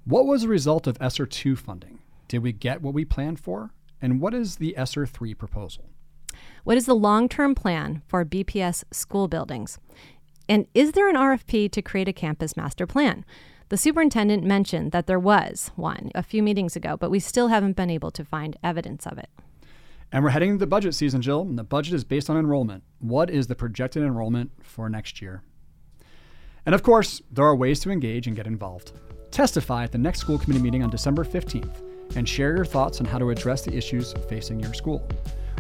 What 0.07 0.27
was 0.27 0.43
the 0.43 0.47
result 0.47 0.85
of 0.85 0.97
ESSER 1.01 1.25
2 1.25 1.55
funding? 1.55 1.97
Did 2.27 2.43
we 2.43 2.51
get 2.51 2.83
what 2.83 2.93
we 2.93 3.05
planned 3.05 3.39
for? 3.39 3.71
And 3.99 4.21
what 4.21 4.35
is 4.35 4.57
the 4.57 4.77
ESSER 4.77 5.07
3 5.07 5.33
proposal? 5.33 5.89
What 6.63 6.77
is 6.77 6.85
the 6.85 6.93
long 6.93 7.27
term 7.27 7.55
plan 7.55 8.03
for 8.05 8.23
BPS 8.23 8.83
school 8.91 9.27
buildings? 9.27 9.79
And 10.47 10.67
is 10.75 10.91
there 10.91 11.09
an 11.09 11.15
RFP 11.15 11.71
to 11.71 11.81
create 11.81 12.07
a 12.07 12.13
campus 12.13 12.55
master 12.55 12.85
plan? 12.85 13.25
The 13.69 13.77
superintendent 13.77 14.43
mentioned 14.43 14.91
that 14.91 15.07
there 15.07 15.17
was 15.17 15.71
one 15.75 16.11
a 16.13 16.21
few 16.21 16.43
meetings 16.43 16.75
ago, 16.75 16.97
but 16.97 17.09
we 17.09 17.19
still 17.19 17.47
haven't 17.47 17.75
been 17.75 17.89
able 17.89 18.11
to 18.11 18.23
find 18.23 18.55
evidence 18.63 19.07
of 19.07 19.17
it. 19.17 19.31
And 20.11 20.23
we're 20.23 20.29
heading 20.29 20.51
into 20.51 20.59
the 20.59 20.67
budget 20.67 20.93
season, 20.93 21.23
Jill, 21.23 21.41
and 21.41 21.57
the 21.57 21.63
budget 21.63 21.95
is 21.95 22.03
based 22.03 22.29
on 22.29 22.37
enrollment. 22.37 22.83
What 22.99 23.31
is 23.31 23.47
the 23.47 23.55
projected 23.55 24.03
enrollment 24.03 24.51
for 24.61 24.87
next 24.87 25.19
year? 25.19 25.41
And 26.63 26.75
of 26.75 26.83
course, 26.83 27.23
there 27.31 27.45
are 27.45 27.55
ways 27.55 27.79
to 27.79 27.89
engage 27.89 28.27
and 28.27 28.35
get 28.35 28.45
involved. 28.45 28.91
Testify 29.31 29.83
at 29.83 29.91
the 29.91 29.97
next 29.97 30.19
school 30.19 30.37
committee 30.37 30.61
meeting 30.61 30.83
on 30.83 30.89
December 30.89 31.23
15th 31.23 31.81
and 32.15 32.27
share 32.27 32.55
your 32.55 32.65
thoughts 32.65 32.99
on 32.99 33.05
how 33.05 33.17
to 33.17 33.29
address 33.29 33.63
the 33.63 33.75
issues 33.75 34.13
facing 34.29 34.59
your 34.59 34.73
school. 34.73 35.07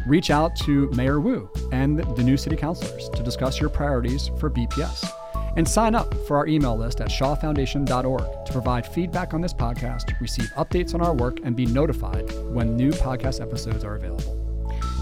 Reach 0.07 0.29
out 0.29 0.55
to 0.57 0.89
Mayor 0.91 1.19
Wu 1.19 1.49
and 1.71 1.99
the 2.15 2.23
new 2.23 2.37
city 2.37 2.55
councilors 2.55 3.09
to 3.09 3.23
discuss 3.23 3.59
your 3.59 3.69
priorities 3.69 4.29
for 4.39 4.49
BPS. 4.49 5.09
And 5.57 5.67
sign 5.67 5.95
up 5.95 6.13
for 6.27 6.37
our 6.37 6.47
email 6.47 6.77
list 6.77 6.99
at 6.99 7.07
shawfoundation.org 7.07 8.45
to 8.45 8.51
provide 8.51 8.85
feedback 8.85 9.33
on 9.33 9.41
this 9.41 9.53
podcast, 9.53 10.19
receive 10.19 10.51
updates 10.57 10.93
on 10.93 11.01
our 11.01 11.13
work, 11.13 11.39
and 11.43 11.55
be 11.55 11.65
notified 11.65 12.29
when 12.49 12.75
new 12.75 12.91
podcast 12.91 13.41
episodes 13.41 13.83
are 13.85 13.95
available. 13.95 14.44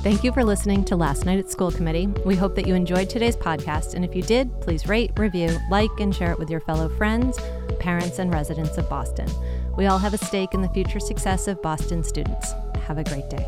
Thank 0.03 0.25
you 0.25 0.33
for 0.33 0.43
listening 0.43 0.83
to 0.85 0.97
Last 0.97 1.25
Night 1.25 1.39
at 1.39 1.49
School 1.49 1.71
Committee. 1.71 2.07
We 2.25 2.35
hope 2.35 2.55
that 2.55 2.67
you 2.67 2.75
enjoyed 2.75 3.09
today's 3.09 3.37
podcast, 3.37 3.93
and 3.93 4.03
if 4.03 4.13
you 4.13 4.21
did, 4.21 4.51
please 4.59 4.85
rate, 4.85 5.11
review, 5.15 5.57
like, 5.71 5.97
and 5.97 6.13
share 6.13 6.33
it 6.33 6.37
with 6.37 6.49
your 6.49 6.59
fellow 6.59 6.89
friends, 6.97 7.39
parents, 7.79 8.19
and 8.19 8.29
residents 8.29 8.77
of 8.77 8.89
Boston. 8.89 9.29
We 9.77 9.85
all 9.85 9.97
have 9.97 10.13
a 10.13 10.17
stake 10.17 10.53
in 10.53 10.61
the 10.61 10.67
future 10.67 10.99
success 10.99 11.47
of 11.47 11.61
Boston 11.61 12.03
students. 12.03 12.51
Have 12.85 12.97
a 12.97 13.05
great 13.05 13.29
day. 13.29 13.47